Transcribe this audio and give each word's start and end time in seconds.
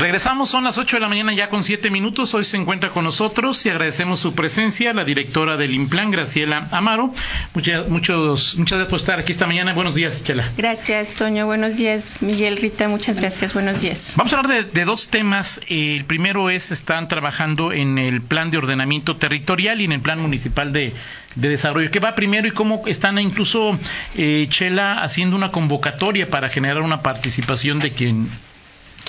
Regresamos, 0.00 0.48
son 0.48 0.64
las 0.64 0.78
8 0.78 0.96
de 0.96 1.00
la 1.00 1.08
mañana 1.10 1.34
ya 1.34 1.50
con 1.50 1.62
7 1.62 1.90
minutos. 1.90 2.32
Hoy 2.32 2.44
se 2.44 2.56
encuentra 2.56 2.88
con 2.88 3.04
nosotros 3.04 3.66
y 3.66 3.68
agradecemos 3.68 4.18
su 4.18 4.34
presencia, 4.34 4.94
la 4.94 5.04
directora 5.04 5.58
del 5.58 5.74
Implan, 5.74 6.10
Graciela 6.10 6.68
Amaro. 6.70 7.12
Muchas, 7.52 7.86
muchos, 7.86 8.56
muchas 8.56 8.78
gracias 8.78 8.90
por 8.90 8.98
estar 8.98 9.18
aquí 9.18 9.32
esta 9.32 9.46
mañana. 9.46 9.74
Buenos 9.74 9.94
días, 9.94 10.24
Chela. 10.24 10.48
Gracias, 10.56 11.12
Toño. 11.12 11.44
Buenos 11.44 11.76
días, 11.76 12.22
Miguel, 12.22 12.56
Rita. 12.56 12.88
Muchas 12.88 13.20
gracias. 13.20 13.52
Buenos 13.52 13.82
días. 13.82 14.14
Vamos 14.16 14.32
a 14.32 14.38
hablar 14.38 14.72
de, 14.72 14.84
dos 14.86 15.08
temas. 15.08 15.60
El 15.68 16.06
primero 16.06 16.48
es, 16.48 16.72
están 16.72 17.06
trabajando 17.06 17.70
en 17.70 17.98
el 17.98 18.22
plan 18.22 18.50
de 18.50 18.56
ordenamiento 18.56 19.16
territorial 19.16 19.82
y 19.82 19.84
en 19.84 19.92
el 19.92 20.00
plan 20.00 20.18
municipal 20.18 20.72
de, 20.72 20.94
desarrollo. 21.34 21.90
¿Qué 21.90 22.00
va 22.00 22.14
primero 22.14 22.48
y 22.48 22.52
cómo 22.52 22.84
están 22.86 23.18
incluso, 23.18 23.78
eh, 24.16 24.46
Chela, 24.48 25.02
haciendo 25.02 25.36
una 25.36 25.52
convocatoria 25.52 26.30
para 26.30 26.48
generar 26.48 26.80
una 26.80 27.02
participación 27.02 27.80
de 27.80 27.90
quien 27.92 28.30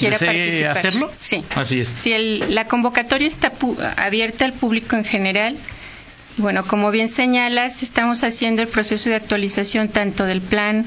quiera 0.02 0.18
participar. 0.18 0.78
hacerlo? 0.78 1.12
Sí. 1.20 1.44
Así 1.55 1.80
es. 1.82 1.90
Sí, 1.90 2.41
la 2.50 2.66
convocatoria 2.66 3.28
está 3.28 3.52
abierta 3.98 4.46
al 4.46 4.54
público 4.54 4.96
en 4.96 5.05
general. 5.05 5.58
Bueno, 6.38 6.66
como 6.66 6.91
bien 6.91 7.08
señalas, 7.08 7.84
estamos 7.84 8.24
haciendo 8.24 8.62
el 8.62 8.68
proceso 8.68 9.10
de 9.10 9.16
actualización 9.16 9.90
tanto 9.90 10.26
del 10.26 10.41
Plan 10.41 10.86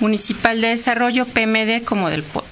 Municipal 0.00 0.60
de 0.60 0.68
Desarrollo, 0.68 1.26
PMD, 1.26 1.84
como 1.84 2.10
del 2.10 2.22
POT. 2.22 2.44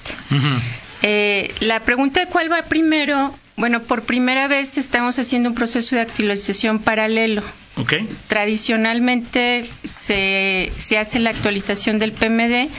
Eh, 1.03 1.53
la 1.59 1.81
pregunta 1.81 2.19
de 2.21 2.27
cuál 2.27 2.51
va 2.51 2.63
primero, 2.63 3.35
bueno, 3.57 3.81
por 3.81 4.03
primera 4.03 4.47
vez 4.47 4.77
estamos 4.77 5.19
haciendo 5.19 5.49
un 5.49 5.55
proceso 5.55 5.95
de 5.95 6.01
actualización 6.01 6.79
paralelo. 6.79 7.43
Okay. 7.75 8.07
Tradicionalmente 8.27 9.65
se, 9.83 10.71
se 10.77 10.97
hace 10.97 11.19
la 11.19 11.31
actualización 11.31 11.99
del 11.99 12.11
PMD 12.11 12.69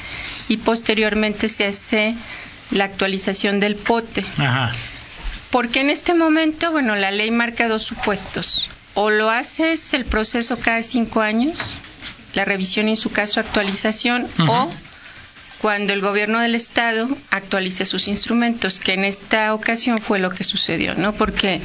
y 0.48 0.56
posteriormente 0.58 1.48
se 1.48 1.66
hace 1.66 2.14
la 2.72 2.84
actualización 2.84 3.60
del 3.60 3.76
pote. 3.76 4.24
Ajá. 4.38 4.72
Porque 5.50 5.80
en 5.80 5.90
este 5.90 6.14
momento, 6.14 6.72
bueno, 6.72 6.96
la 6.96 7.10
ley 7.10 7.30
marca 7.30 7.68
dos 7.68 7.82
supuestos. 7.82 8.70
O 8.94 9.10
lo 9.10 9.30
haces 9.30 9.94
el 9.94 10.04
proceso 10.04 10.58
cada 10.58 10.82
cinco 10.82 11.20
años, 11.20 11.76
la 12.34 12.44
revisión 12.44 12.88
y 12.88 12.92
en 12.92 12.96
su 12.96 13.10
caso 13.10 13.40
actualización, 13.40 14.26
o 14.48 14.70
cuando 15.60 15.92
el 15.92 16.00
gobierno 16.00 16.40
del 16.40 16.54
estado 16.54 17.08
actualice 17.30 17.86
sus 17.86 18.08
instrumentos, 18.08 18.80
que 18.80 18.94
en 18.94 19.04
esta 19.04 19.54
ocasión 19.54 19.98
fue 19.98 20.18
lo 20.18 20.30
que 20.30 20.44
sucedió, 20.44 20.94
¿no? 20.94 21.12
Porque 21.12 21.62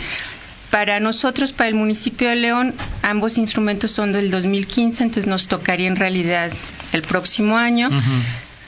para 0.69 0.99
nosotros, 0.99 1.51
para 1.51 1.69
el 1.69 1.75
municipio 1.75 2.29
de 2.29 2.35
León, 2.35 2.73
ambos 3.01 3.37
instrumentos 3.37 3.91
son 3.91 4.11
del 4.11 4.31
2015, 4.31 5.03
entonces 5.03 5.27
nos 5.27 5.47
tocaría 5.47 5.87
en 5.87 5.95
realidad 5.95 6.51
el 6.91 7.01
próximo 7.01 7.57
año 7.57 7.89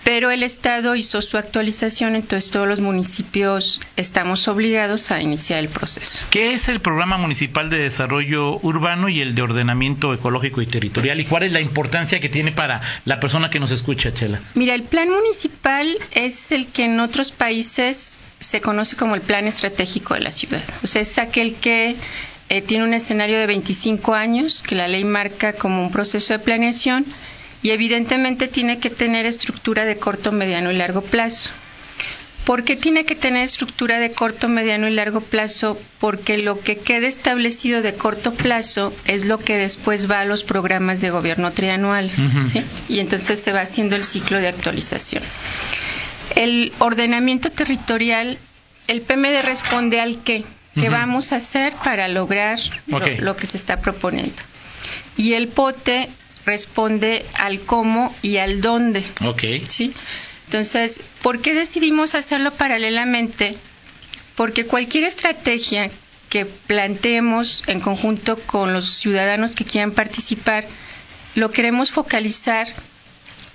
pero 0.04 0.32
el 0.32 0.44
Estado 0.44 0.96
hizo 0.96 1.22
su 1.22 1.38
actualización, 1.38 2.16
entonces 2.16 2.52
todos 2.52 2.68
los 2.68 2.80
municipios 2.80 3.80
estamos 3.96 4.48
obligados 4.48 5.12
a 5.12 5.22
iniciar 5.22 5.60
el 5.60 5.70
proceso. 5.70 6.24
¿Qué 6.30 6.54
es 6.54 6.70
el 6.70 6.80
Programa 6.80 7.18
Municipal 7.18 7.70
de 7.70 7.80
Desarrollo 7.80 8.60
Urbano 8.62 9.10
y 9.10 9.22
el 9.22 9.36
de 9.36 9.42
Ordenamiento 9.42 10.14
Ecológico 10.14 10.62
y 10.62 10.66
Territorial? 10.66 11.20
¿Y 11.20 11.26
cuál 11.26 11.44
es 11.44 11.52
la 11.52 11.62
importancia 11.62 12.20
que 12.20 12.30
tiene 12.30 12.52
para 12.52 12.82
la 13.06 13.20
persona 13.20 13.50
que 13.50 13.60
nos 13.60 13.72
escucha, 13.72 14.14
Chela? 14.14 14.40
Mira, 14.56 14.74
el 14.74 14.84
plan 14.84 15.10
municipal 15.10 15.98
es 16.12 16.52
el 16.52 16.68
que 16.68 16.86
en 16.86 17.00
otros 17.00 17.32
países 17.32 18.26
se 18.40 18.62
conoce 18.62 18.96
como 18.96 19.16
el 19.16 19.22
plan 19.22 19.48
estratégico 19.48 20.14
de 20.14 20.22
la 20.22 20.32
ciudad. 20.32 20.64
O 20.84 20.88
sea, 20.88 21.02
es 21.02 21.18
aquel 21.18 21.56
que 21.56 21.96
eh, 22.50 22.62
tiene 22.62 22.84
un 22.84 22.94
escenario 22.94 23.38
de 23.38 23.46
25 23.48 24.14
años, 24.14 24.64
que 24.64 24.76
la 24.76 24.88
ley 24.88 25.04
marca 25.04 25.54
como 25.54 25.84
un 25.84 25.92
proceso 25.92 26.34
de 26.34 26.40
planeación 26.40 27.06
y 27.62 27.72
evidentemente 27.72 28.48
tiene 28.48 28.80
que 28.80 28.90
tener 28.90 29.26
estructura 29.26 29.86
de 29.86 29.98
corto, 29.98 30.32
mediano 30.32 30.72
y 30.72 30.76
largo 30.76 31.02
plazo. 31.02 31.50
¿Por 32.46 32.64
qué 32.64 32.76
tiene 32.76 33.06
que 33.06 33.16
tener 33.16 33.44
estructura 33.44 34.00
de 34.00 34.12
corto, 34.12 34.48
mediano 34.48 34.88
y 34.88 34.92
largo 34.92 35.22
plazo? 35.22 35.80
Porque 36.00 36.40
lo 36.40 36.60
que 36.60 36.78
quede 36.78 37.08
establecido 37.08 37.82
de 37.82 37.94
corto 37.94 38.34
plazo 38.34 38.94
es 39.06 39.26
lo 39.26 39.38
que 39.38 39.58
después 39.58 40.10
va 40.10 40.22
a 40.22 40.26
los 40.26 40.44
programas 40.44 41.00
de 41.02 41.12
gobierno 41.12 41.52
trianuales. 41.52 42.18
Y 42.88 43.00
entonces 43.00 43.40
se 43.40 43.52
va 43.52 43.62
haciendo 43.62 43.96
el 43.96 44.04
ciclo 44.04 44.40
de 44.40 44.48
actualización. 44.48 45.22
El 46.36 46.72
ordenamiento 46.80 47.52
territorial, 47.52 48.40
el 48.88 49.02
PMD 49.02 49.46
responde 49.46 50.00
al 50.00 50.24
qué, 50.24 50.44
qué 50.74 50.90
vamos 50.90 51.34
a 51.34 51.36
hacer 51.36 51.74
para 51.84 52.08
lograr 52.08 52.60
lo, 52.88 53.00
lo 53.00 53.36
que 53.36 53.46
se 53.46 53.58
está 53.58 53.80
proponiendo. 53.82 54.42
Y 55.18 55.34
el 55.34 55.50
POTE 55.50 56.10
responde 56.50 57.26
al 57.38 57.60
cómo 57.60 58.14
y 58.24 58.38
al 58.38 58.62
dónde. 58.62 59.04
Ok. 59.24 59.44
¿Sí? 59.68 59.94
Entonces, 60.46 61.00
¿por 61.22 61.42
qué 61.42 61.54
decidimos 61.54 62.16
hacerlo 62.16 62.52
paralelamente? 62.52 63.56
Porque 64.36 64.66
cualquier 64.66 65.04
estrategia 65.04 65.92
que 66.30 66.46
planteemos 66.46 67.62
en 67.68 67.80
conjunto 67.82 68.38
con 68.40 68.74
los 68.74 68.90
ciudadanos 68.96 69.56
que 69.56 69.64
quieran 69.64 69.92
participar, 69.92 70.66
lo 71.36 71.52
queremos 71.52 71.92
focalizar 71.92 72.68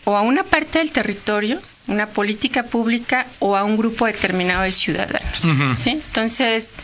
o 0.04 0.16
a 0.16 0.22
una 0.22 0.44
parte 0.44 0.78
del 0.78 0.93
territorio, 0.93 1.60
una 1.88 2.06
política 2.06 2.62
pública, 2.65 3.27
o 3.41 3.56
a 3.56 3.65
un 3.65 3.77
grupo 3.77 4.06
determinado 4.06 4.62
de 4.62 4.72
ciudadanos. 4.72 5.47
¿sí? 5.78 5.91
Entonces, 5.91 6.75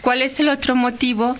¿cuál 0.00 0.22
es 0.22 0.38
el 0.38 0.48
otro 0.48 0.76
motivo? 0.76 1.36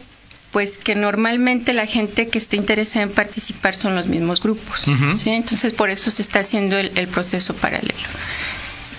Pues 0.54 0.78
que 0.78 0.94
normalmente 0.94 1.72
la 1.72 1.84
gente 1.84 2.28
que 2.28 2.38
está 2.38 2.54
interesada 2.54 3.02
en 3.02 3.10
participar 3.10 3.74
son 3.74 3.96
los 3.96 4.06
mismos 4.06 4.40
grupos. 4.40 4.86
¿sí? 5.16 5.30
Entonces, 5.30 5.72
por 5.72 5.90
eso 5.90 6.12
se 6.12 6.22
está 6.22 6.38
haciendo 6.38 6.78
el, 6.78 7.08
proceso 7.08 7.54
paralelo. 7.54 7.92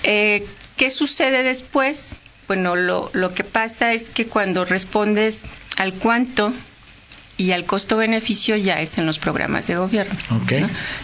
Eh, 0.02 0.46
¿Qué 0.76 0.90
sucede 0.90 1.42
después? 1.42 2.16
Bueno, 2.46 2.76
lo, 2.76 3.08
lo 3.14 3.32
que 3.32 3.42
pasa 3.42 3.94
es 3.94 4.10
que 4.10 4.26
cuando 4.26 4.66
respondes 4.66 5.44
al 5.78 5.94
cuánto 5.94 6.52
y 7.38 7.52
al 7.52 7.64
costo-beneficio 7.64 8.56
ya 8.56 8.80
es 8.80 8.98
en 8.98 9.06
los 9.06 9.18
programas 9.18 9.66
de 9.66 9.76
gobierno, 9.76 10.14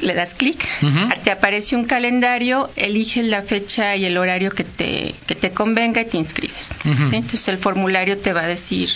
le 0.00 0.14
das 0.14 0.34
clic, 0.34 0.66
te 1.22 1.30
aparece 1.30 1.76
un 1.76 1.84
calendario, 1.84 2.70
eliges 2.76 3.24
la 3.24 3.42
fecha 3.42 3.94
y 3.96 4.04
el 4.04 4.16
horario 4.16 4.50
que 4.50 4.64
te, 4.64 5.14
que 5.26 5.34
te 5.34 5.50
convenga 5.50 6.00
y 6.00 6.06
te 6.06 6.16
inscribes. 6.16 6.70
Entonces 6.84 7.46
el 7.48 7.58
formulario 7.58 8.18
te 8.18 8.32
va 8.32 8.42
a 8.42 8.46
decir 8.46 8.88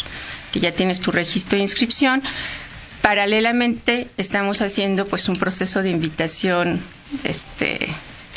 que 0.53 0.61
ya 0.61 0.73
tienes 0.73 1.01
tu 1.01 1.13
registro 1.13 1.57
de 1.57 1.63
inscripción. 1.63 2.23
Paralelamente 3.03 4.09
estamos 4.17 4.63
haciendo 4.63 5.07
pues 5.07 5.29
un 5.29 5.37
proceso 5.37 5.83
de 5.83 5.91
invitación, 5.91 6.81
este, 7.25 7.89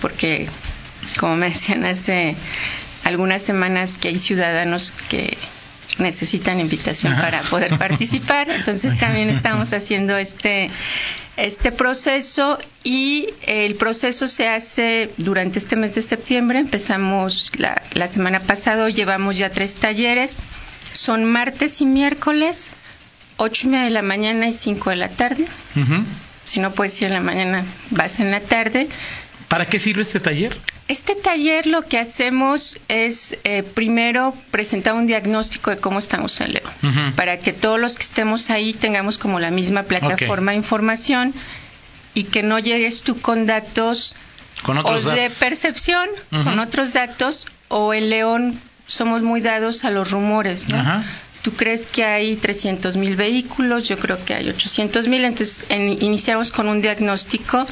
porque 0.02 0.48
como 1.20 1.36
me 1.38 1.50
decían 1.50 1.86
hace 1.86 2.36
algunas 3.04 3.42
semanas 3.42 3.98
que 3.98 4.10
hay 4.10 4.20
ciudadanos 4.20 4.94
que 5.10 5.38
necesitan 5.98 6.60
invitación 6.60 7.16
para 7.16 7.42
poder 7.42 7.78
participar. 7.78 8.50
Entonces 8.50 8.98
también 8.98 9.30
estamos 9.30 9.74
haciendo 9.74 10.18
este, 10.18 10.70
este 11.38 11.72
proceso 11.72 12.60
y 12.84 13.28
el 13.46 13.76
proceso 13.76 14.28
se 14.28 14.48
hace 14.48 15.10
durante 15.18 15.60
este 15.60 15.76
mes 15.76 15.96
de 15.96 16.02
septiembre. 16.02 16.60
Empezamos 16.60 17.52
la, 17.58 17.82
la 17.94 18.08
semana 18.08 18.40
pasada, 18.40 18.90
llevamos 18.90 19.38
ya 19.38 19.50
tres 19.52 19.76
talleres. 19.76 20.44
Son 20.94 21.26
martes 21.26 21.82
y 21.82 21.86
miércoles, 21.86 22.70
ocho 23.38 23.68
y 23.68 23.72
media 23.72 23.86
de 23.86 23.92
la 23.92 24.02
mañana 24.02 24.48
y 24.48 24.54
cinco 24.54 24.90
de 24.90 24.96
la 24.98 25.10
tarde. 25.10 25.46
Si 26.46 26.60
no 26.60 26.72
puedes 26.72 27.00
ir 27.02 27.08
en 27.08 27.14
la 27.14 27.22
mañana, 27.22 27.64
vas 27.92 28.20
en 28.20 28.32
la 28.32 28.40
tarde. 28.40 28.90
¿Para 29.50 29.66
qué 29.66 29.80
sirve 29.80 30.04
este 30.04 30.20
taller? 30.20 30.56
Este 30.88 31.16
taller 31.16 31.66
lo 31.68 31.82
que 31.82 31.98
hacemos 31.98 32.80
es 32.88 33.38
eh, 33.44 33.64
primero 33.64 34.34
presentar 34.52 34.94
un 34.94 35.08
diagnóstico 35.08 35.72
de 35.72 35.78
cómo 35.78 36.00
estamos 36.00 36.40
en 36.40 36.54
León, 36.54 37.14
para 37.16 37.38
que 37.38 37.52
todos 37.52 37.80
los 37.80 37.96
que 37.96 38.04
estemos 38.04 38.50
ahí 38.52 38.74
tengamos 38.74 39.18
como 39.18 39.40
la 39.40 39.52
misma 39.52 39.84
plataforma 39.84 40.52
de 40.52 40.58
información 40.58 41.34
y 42.14 42.24
que 42.26 42.44
no 42.44 42.60
llegues 42.60 43.02
tú 43.02 43.20
con 43.20 43.46
datos 43.46 44.16
¿Con 44.64 44.78
otros 44.78 45.06
o 45.06 45.12
de 45.12 45.30
percepción, 45.40 46.08
con 46.30 46.60
otros 46.60 46.94
datos, 46.94 47.48
o 47.70 47.94
en 47.94 48.10
León 48.10 48.60
somos 48.88 49.22
muy 49.22 49.42
dados 49.42 49.86
a 49.86 49.92
los 49.92 50.12
rumores, 50.12 50.68
¿no? 50.70 51.04
Tú 51.42 51.54
crees 51.54 51.88
que 51.88 52.04
hay 52.04 52.36
300 52.36 52.98
mil 52.98 53.16
vehículos, 53.16 53.88
yo 53.88 53.98
creo 53.98 54.24
que 54.26 54.34
hay 54.34 54.50
800 54.50 55.08
mil, 55.08 55.24
entonces 55.24 55.66
iniciamos 55.70 56.52
con 56.52 56.68
un 56.68 56.82
diagnóstico 56.82 57.66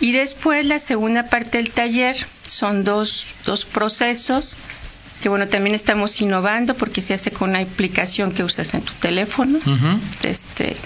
y 0.00 0.12
después 0.12 0.66
la 0.66 0.78
segunda 0.78 1.28
parte 1.28 1.58
del 1.58 1.70
taller 1.70 2.16
son 2.46 2.84
dos, 2.84 3.26
dos 3.44 3.64
procesos. 3.64 4.56
que 5.22 5.28
bueno, 5.28 5.48
también 5.48 5.74
estamos 5.74 6.20
innovando 6.22 6.74
porque 6.74 7.02
se 7.02 7.12
hace 7.12 7.30
con 7.30 7.50
una 7.50 7.60
aplicación 7.60 8.32
que 8.32 8.42
usas 8.42 8.72
en 8.72 8.80
tu 8.80 8.94
teléfono. 8.94 9.60
Este 10.22 10.76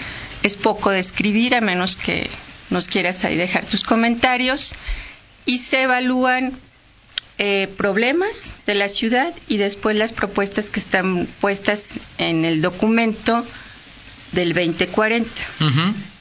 es 0.43 0.57
poco 0.57 0.89
de 0.91 0.99
escribir 0.99 1.55
a 1.55 1.61
menos 1.61 1.95
que 1.95 2.29
nos 2.69 2.87
quieras 2.87 3.23
ahí 3.23 3.37
dejar 3.37 3.65
tus 3.65 3.83
comentarios 3.83 4.75
y 5.45 5.59
se 5.59 5.83
evalúan 5.83 6.51
eh, 7.37 7.69
problemas 7.77 8.55
de 8.65 8.75
la 8.75 8.89
ciudad 8.89 9.33
y 9.47 9.57
después 9.57 9.95
las 9.95 10.11
propuestas 10.11 10.69
que 10.69 10.79
están 10.79 11.27
puestas 11.39 12.01
en 12.17 12.43
el 12.43 12.61
documento 12.61 13.45
del 14.35 14.53
2040. 14.53 15.29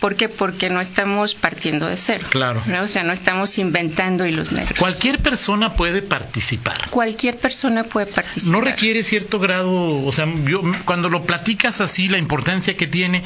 ¿Por 0.01 0.17
qué? 0.17 0.29
Porque 0.29 0.71
no 0.71 0.81
estamos 0.81 1.35
partiendo 1.35 1.87
de 1.87 1.97
cero. 1.97 2.27
Claro. 2.31 2.63
O 2.83 2.89
sea, 2.89 3.03
no 3.03 3.13
estamos 3.13 3.59
inventando 3.59 4.27
hilos 4.27 4.53
negros. 4.53 4.79
Cualquier 4.79 5.19
persona 5.19 5.75
puede 5.75 6.01
participar. 6.01 6.89
Cualquier 6.91 7.37
persona 7.37 7.85
puede 7.85 8.07
participar. 8.07 8.53
No 8.53 8.61
requiere 8.61 9.03
cierto 9.03 9.39
grado, 9.39 10.05
o 10.05 10.13
sea, 10.13 10.27
yo, 10.47 10.63
cuando 10.85 11.11
lo 11.11 11.25
platicas 11.25 11.81
así, 11.81 12.09
la 12.09 12.19
importancia 12.19 12.77
que 12.77 12.87
tiene, 12.87 13.23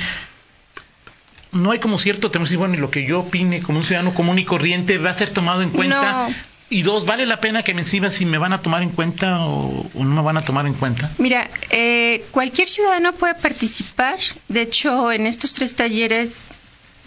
no 1.53 1.71
hay 1.71 1.79
como 1.79 1.99
cierto 1.99 2.31
tenemos 2.31 2.55
bueno, 2.57 2.75
y 2.75 2.79
lo 2.79 2.91
que 2.91 3.05
yo 3.05 3.21
opine 3.21 3.61
como 3.63 3.79
un 3.79 3.85
ciudadano 3.85 4.15
común 4.15 4.39
y 4.39 4.45
corriente 4.45 4.99
va 4.99 5.11
a 5.11 5.15
ser 5.15 5.31
tomado 5.31 5.63
en 5.63 5.71
cuenta. 5.71 6.29
Y 6.71 6.83
dos, 6.83 7.07
¿vale 7.07 7.25
la 7.25 7.41
pena 7.41 7.63
que 7.63 7.73
me 7.73 7.83
escriban 7.83 8.13
si 8.13 8.27
me 8.27 8.37
van 8.37 8.53
a 8.53 8.61
tomar 8.61 8.83
en 8.83 8.91
cuenta 8.91 9.47
o, 9.47 9.89
no 9.95 10.05
me 10.05 10.23
van 10.23 10.37
a 10.37 10.43
tomar 10.43 10.67
en 10.67 10.75
cuenta? 10.75 11.11
Mira, 11.17 11.49
eh, 11.71 12.27
cualquier 12.31 12.69
ciudadano 12.69 13.15
puede 13.15 13.35
participar. 13.35 14.19
De 14.49 14.63
hecho, 14.63 15.11
en 15.11 15.27
estos 15.27 15.55
tres 15.55 15.77
talleres 15.77 16.47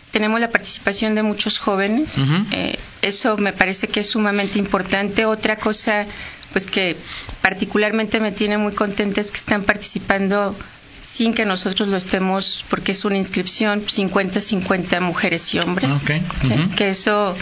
tenemos 0.10 0.40
la 0.40 0.50
participación 0.50 1.14
de 1.14 1.22
muchos 1.22 1.60
jóvenes. 1.60 2.20
Eh, 2.52 2.80
eso 3.04 3.38
me 3.38 3.54
parece 3.54 3.88
que 3.88 4.00
es 4.00 4.10
sumamente 4.10 4.58
importante. 4.58 5.26
Otra 5.26 5.58
cosa, 5.58 6.08
pues 6.54 6.66
que 6.66 6.98
particularmente 7.42 8.20
me 8.20 8.32
tiene 8.32 8.58
muy 8.58 8.74
contenta 8.74 9.22
es 9.22 9.30
que 9.30 9.38
están 9.38 9.64
participando 9.64 10.56
sin 11.12 11.34
que 11.34 11.46
nosotros 11.46 11.90
lo 11.90 11.98
estemos, 11.98 12.64
porque 12.70 12.94
es 12.94 13.04
una 13.04 13.18
inscripción 13.18 13.86
50-50 13.86 15.02
mujeres 15.02 15.54
y 15.54 15.60
hombres. 15.60 15.90
Que 16.78 16.90
eso 16.90 17.36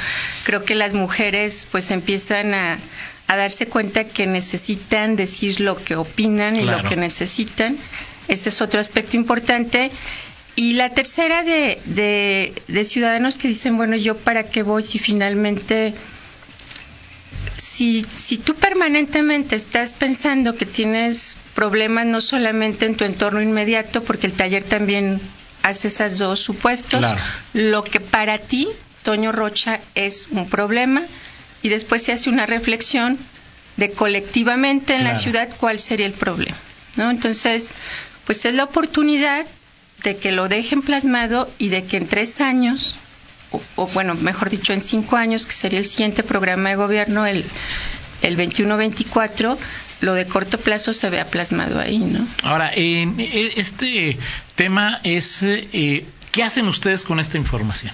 creo 0.44 0.66
que 0.66 0.74
las 0.74 0.94
mujeres 0.94 1.68
pues 1.71 1.92
empiezan 1.92 2.54
a, 2.54 2.80
darse 3.27 3.68
cuenta 3.68 4.06
que 4.06 4.25
necesitan 4.25 5.16
decir 5.16 5.60
lo 5.60 5.75
que 5.75 5.95
opinan 5.95 6.56
y 6.56 6.63
lo 6.63 6.81
que 6.83 6.95
necesitan. 6.95 7.77
Ese 8.27 8.50
es 8.50 8.60
otro 8.62 8.80
aspecto 8.80 9.18
importante. 9.18 9.92
Y 10.56 10.74
la 10.74 10.89
tercera 10.89 11.44
de, 11.44 11.80
de, 11.86 12.54
de 12.68 12.86
ciudadanos 12.86 13.38
que 13.38 13.48
dicen, 13.48 13.77
bueno, 13.77 13.95
¿yo 13.95 14.18
para 14.18 14.44
qué 14.50 14.63
voy 14.63 14.83
si 14.83 14.98
finalmente 14.98 15.94
si, 17.59 18.06
si 18.09 18.38
tú 18.38 18.56
permanentemente 18.56 19.56
estás 19.56 19.94
pensando 19.94 20.56
que 20.56 20.65
tienes 20.65 21.38
problemas 21.53 22.06
no 22.06 22.21
solamente 22.21 22.85
en 22.85 22.95
tu 22.95 23.03
entorno 23.03 23.41
inmediato, 23.41 24.03
porque 24.03 24.27
el 24.27 24.33
taller 24.33 24.63
también 24.63 25.19
hace 25.61 25.89
esas 25.89 26.17
dos 26.17 26.39
supuestos, 26.39 27.06
lo 27.53 27.83
que 27.83 28.00
para 28.00 28.38
ti, 28.38 28.67
Toño 29.03 29.31
Rocha, 29.31 29.79
es 29.95 30.29
un 30.31 30.50
problema, 30.50 31.03
y 31.61 31.69
después 31.69 32.03
se 32.03 32.13
hace 32.13 32.29
una 32.29 32.45
reflexión 32.45 33.17
de 33.75 33.91
colectivamente 33.91 34.95
en 34.95 35.03
la 35.03 35.15
ciudad 35.15 35.50
cuál 35.59 35.79
sería 35.79 36.06
el 36.06 36.13
problema. 36.13 36.56
¿no? 36.95 37.09
Entonces, 37.11 37.73
pues 38.25 38.45
es 38.45 38.53
la 38.53 38.63
oportunidad 38.63 39.45
de 40.03 40.17
que 40.17 40.31
lo 40.31 40.47
dejen 40.47 40.81
plasmado 40.81 41.50
y 41.57 41.69
de 41.69 41.83
que 41.83 41.97
en 41.97 42.07
tres 42.07 42.39
años 42.39 42.95
o, 43.75 43.88
bueno, 43.88 44.16
mejor 44.16 44.50
dicho, 44.50 44.74
en 44.74 44.81
cinco 44.81 45.16
años, 45.16 45.46
que 45.46 45.54
sería 45.54 45.80
el 45.80 45.86
siguiente 45.86 46.24
programa 46.24 46.69
de 46.69 46.75
gobierno, 46.75 47.25
el, 47.25 47.46
el 48.22 48.38
21-24, 48.38 49.57
lo 50.01 50.13
de 50.13 50.25
corto 50.25 50.60
plazo 50.60 50.94
se 50.94 51.10
vea 51.10 51.25
plasmado 51.25 51.80
ahí, 51.80 52.00
¿no? 52.00 52.28
Ahora, 52.44 52.72
en 52.74 53.16
este 53.19 54.18
tema 54.56 55.00
es, 55.04 55.42
eh, 55.44 56.06
¿qué 56.31 56.44
hacen 56.44 56.68
ustedes 56.68 57.04
con 57.04 57.19
esta 57.19 57.38
información? 57.38 57.94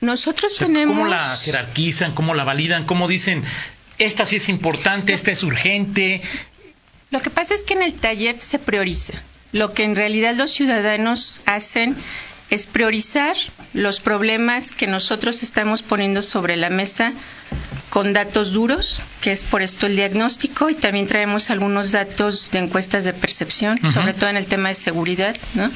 Nosotros 0.00 0.56
tenemos... 0.56 0.96
¿Cómo 0.96 1.08
la 1.08 1.36
jerarquizan? 1.36 2.14
¿Cómo 2.14 2.34
la 2.34 2.44
validan? 2.44 2.84
¿Cómo 2.84 3.08
dicen, 3.08 3.42
esta 3.98 4.26
sí 4.26 4.36
es 4.36 4.48
importante, 4.48 5.12
esta 5.14 5.30
es 5.32 5.42
urgente? 5.42 6.22
Lo 7.10 7.20
que 7.20 7.30
pasa 7.30 7.54
es 7.54 7.62
que 7.62 7.74
en 7.74 7.82
el 7.82 7.94
taller 7.94 8.40
se 8.40 8.58
prioriza. 8.58 9.14
Lo 9.52 9.72
que 9.72 9.84
en 9.84 9.96
realidad 9.96 10.34
los 10.34 10.50
ciudadanos 10.50 11.40
hacen 11.46 11.96
es 12.50 12.66
priorizar 12.66 13.36
los 13.72 14.00
problemas 14.00 14.74
que 14.74 14.86
nosotros 14.86 15.42
estamos 15.42 15.82
poniendo 15.82 16.22
sobre 16.22 16.56
la 16.56 16.70
mesa 16.70 17.12
con 17.90 18.12
datos 18.12 18.52
duros, 18.52 19.00
que 19.20 19.32
es 19.32 19.44
por 19.44 19.62
esto 19.62 19.86
el 19.86 19.96
diagnóstico, 19.96 20.68
y 20.68 20.74
también 20.74 21.06
traemos 21.06 21.50
algunos 21.50 21.92
datos 21.92 22.50
de 22.50 22.58
encuestas 22.58 23.04
de 23.04 23.12
percepción, 23.12 23.78
sobre 23.78 24.14
todo 24.14 24.30
en 24.30 24.36
el 24.36 24.46
tema 24.46 24.68
de 24.68 24.74
seguridad, 24.74 25.36
¿no? 25.54 25.70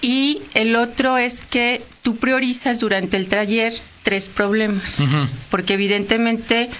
Y 0.00 0.42
el 0.54 0.76
otro 0.76 1.18
es 1.18 1.42
que 1.42 1.82
tú 2.02 2.16
priorizas 2.16 2.80
durante 2.80 3.16
el 3.16 3.28
taller 3.28 3.74
tres 4.02 4.28
problemas, 4.28 5.02
porque 5.50 5.74
evidentemente 5.74 6.70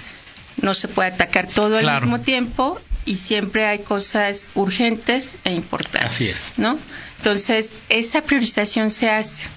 no 0.61 0.73
se 0.73 0.87
puede 0.87 1.09
atacar 1.09 1.47
todo 1.47 1.77
al 1.77 2.01
mismo 2.01 2.19
tiempo 2.21 2.79
y 3.05 3.17
siempre 3.17 3.65
hay 3.65 3.79
cosas 3.79 4.49
urgentes 4.55 5.37
e 5.43 5.53
importantes. 5.53 6.11
Así 6.11 6.25
es. 6.25 6.53
¿no? 6.57 6.77
Entonces, 7.17 7.73
esa 7.89 8.21
priorización 8.21 8.91
se 8.91 9.09
hace. 9.09 9.47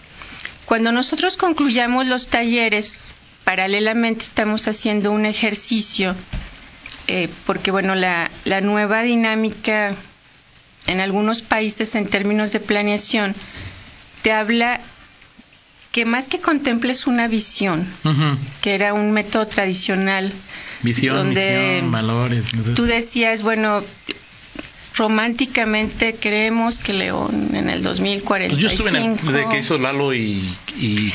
Cuando 0.65 0.93
nosotros 0.93 1.37
concluyamos 1.37 2.07
los 2.07 2.29
talleres, 2.29 3.13
paralelamente 3.45 4.25
estamos 4.25 4.67
haciendo 4.69 5.11
un 5.13 5.27
ejercicio, 5.27 6.15
eh, 7.09 7.29
porque 7.47 7.71
bueno, 7.71 7.95
la, 7.95 8.31
la 8.45 8.61
nueva 8.61 9.03
dinámica 9.03 9.95
en 10.87 11.01
algunos 11.01 11.43
países 11.43 11.95
en 11.95 12.07
términos 12.09 12.53
de 12.53 12.61
planeación 12.61 13.35
te 14.23 14.33
habla 14.33 14.81
que 15.93 16.07
más 16.07 16.29
que 16.29 16.41
contemples 16.41 17.07
una 17.07 17.29
visión, 17.29 17.87
que 18.63 18.75
era 18.75 18.95
un 18.95 19.13
método 19.13 19.47
tradicional, 19.47 20.33
visión, 20.83 21.17
donde 21.17 21.83
valores. 21.85 22.45
Tú 22.75 22.85
decías, 22.85 23.43
bueno, 23.43 23.83
románticamente 24.97 26.17
creemos 26.19 26.79
que 26.79 26.95
León 26.95 27.51
en 27.55 27.69
el 27.69 27.83
2045... 27.83 28.55
Pues 28.55 28.63
yo 28.63 28.69
estuve 28.69 28.89
en 28.89 29.19
el, 29.19 29.33
de 29.33 29.49
que 29.51 29.59
hizo 29.59 29.77
Lalo 29.77 30.15
y, 30.15 30.55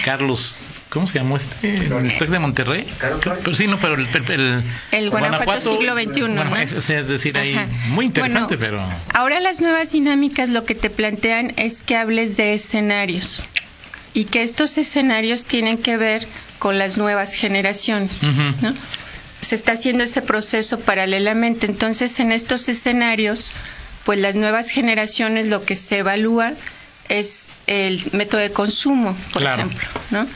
Carlos, 0.06 0.56
¿cómo 0.89 1.07
se 1.07 1.18
llamó 1.18 1.38
este? 1.38 1.75
¿El 1.75 2.15
TEC 2.15 2.29
de 2.29 2.39
Monterrey? 2.39 2.85
Pero 3.00 3.56
sí, 3.56 3.65
no, 3.65 3.79
pero 3.79 3.95
el... 3.95 4.07
El, 4.27 4.63
el, 4.91 5.09
Guanajuato, 5.09 5.71
siglo 5.71 5.95
XXI. 5.95 6.21
Bueno, 6.21 6.56
es, 6.56 6.88
decir, 7.07 7.35
ahí, 7.35 7.57
muy 7.89 8.06
interesante, 8.06 8.59
pero... 8.59 8.79
Ahora 9.15 9.39
las 9.39 9.60
nuevas 9.60 9.91
dinámicas 9.91 10.50
lo 10.50 10.65
que 10.65 10.75
te 10.75 10.91
plantean 10.91 11.53
es 11.57 11.81
que 11.81 11.96
hables 11.96 12.38
de 12.38 12.53
escenarios 12.53 13.43
y 14.14 14.26
que 14.26 14.44
estos 14.44 14.78
escenarios 14.78 15.46
tienen 15.46 15.78
que 15.78 15.98
ver 15.98 16.28
con 16.60 16.78
las 16.78 16.98
nuevas 16.98 17.34
generaciones. 17.34 18.24
¿no? 18.24 18.74
Se 19.42 19.56
está 19.56 19.74
haciendo 19.74 20.04
ese 20.04 20.22
proceso 20.22 20.80
paralelamente. 20.80 21.68
Entonces, 21.68 22.20
en 22.20 22.32
estos 22.32 22.68
escenarios, 22.70 23.52
pues 24.06 24.20
las 24.20 24.36
nuevas 24.36 24.70
generaciones 24.70 25.48
lo 25.48 25.66
que 25.66 25.76
se 25.76 26.00
evalúa 26.00 26.54
es 27.10 27.48
el 27.68 28.04
método 28.14 28.42
de 28.42 28.52
consumo, 28.52 29.16
por 29.32 29.44
ejemplo. 29.44 29.88
¿no? 30.12 30.28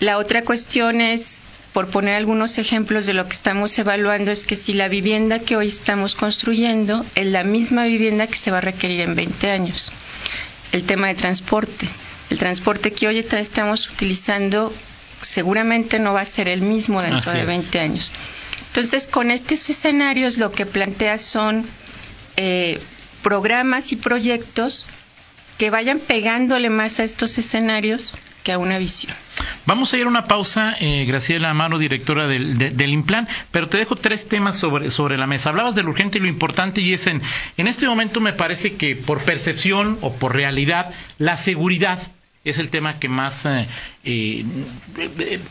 La 0.00 0.18
otra 0.18 0.42
cuestión 0.42 1.00
es, 1.00 1.42
por 1.72 1.88
poner 1.88 2.14
algunos 2.14 2.58
ejemplos 2.58 3.06
de 3.06 3.14
lo 3.14 3.26
que 3.26 3.32
estamos 3.32 3.76
evaluando, 3.78 4.30
es 4.30 4.44
que 4.44 4.56
si 4.56 4.72
la 4.74 4.88
vivienda 4.88 5.40
que 5.40 5.56
hoy 5.56 5.68
estamos 5.68 6.14
construyendo 6.14 7.04
es 7.14 7.26
la 7.26 7.42
misma 7.42 7.84
vivienda 7.84 8.26
que 8.26 8.36
se 8.36 8.50
va 8.50 8.58
a 8.58 8.62
requerir 8.62 9.00
en 9.00 9.14
20 9.16 9.50
años. 9.50 9.90
El 10.72 10.84
tema 10.84 11.08
de 11.08 11.14
transporte 11.14 11.88
el 12.30 12.38
transporte 12.38 12.92
que 12.92 13.08
hoy 13.08 13.18
estamos 13.18 13.88
utilizando 13.90 14.72
seguramente 15.20 15.98
no 15.98 16.12
va 16.14 16.20
a 16.22 16.26
ser 16.26 16.48
el 16.48 16.60
mismo 16.62 17.00
dentro 17.00 17.32
de 17.32 17.44
20 17.44 17.80
años. 17.80 18.12
Entonces, 18.68 19.06
con 19.06 19.30
estos 19.30 19.68
escenarios 19.70 20.36
lo 20.38 20.50
que 20.52 20.66
plantea 20.66 21.18
son 21.18 21.64
eh, 22.36 22.80
programas 23.22 23.92
y 23.92 23.96
proyectos 23.96 24.88
que 25.58 25.70
vayan 25.70 25.98
pegándole 25.98 26.70
más 26.70 26.98
a 27.00 27.04
estos 27.04 27.38
escenarios 27.38 28.16
que 28.42 28.52
a 28.52 28.58
una 28.58 28.78
visión. 28.78 29.14
Vamos 29.66 29.92
a 29.92 29.96
ir 29.98 30.04
a 30.04 30.08
una 30.08 30.24
pausa, 30.24 30.76
eh, 30.78 31.04
Graciela 31.06 31.50
Amaro, 31.50 31.78
directora 31.78 32.26
del, 32.26 32.90
Implan, 32.90 33.26
pero 33.50 33.68
te 33.68 33.78
dejo 33.78 33.96
tres 33.96 34.28
temas 34.28 34.58
sobre, 34.58 34.90
sobre 34.90 35.16
la 35.16 35.26
mesa. 35.26 35.50
Hablabas 35.50 35.74
de 35.74 35.82
lo 35.82 35.90
urgente 35.90 36.18
y 36.18 36.20
lo 36.20 36.28
importante 36.28 36.82
y 36.82 36.92
es 36.92 37.06
en, 37.06 37.22
en 37.56 37.66
este 37.66 37.86
momento 37.86 38.20
me 38.20 38.34
parece 38.34 38.74
que 38.74 38.94
por 38.94 39.22
percepción 39.22 39.98
o 40.02 40.12
por 40.12 40.34
realidad, 40.34 40.92
la 41.18 41.36
seguridad 41.36 42.00
es 42.44 42.58
el 42.58 42.68
tema 42.68 42.98
que 43.00 43.08
más 43.08 43.46
eh, 43.46 43.66
eh, 44.04 44.44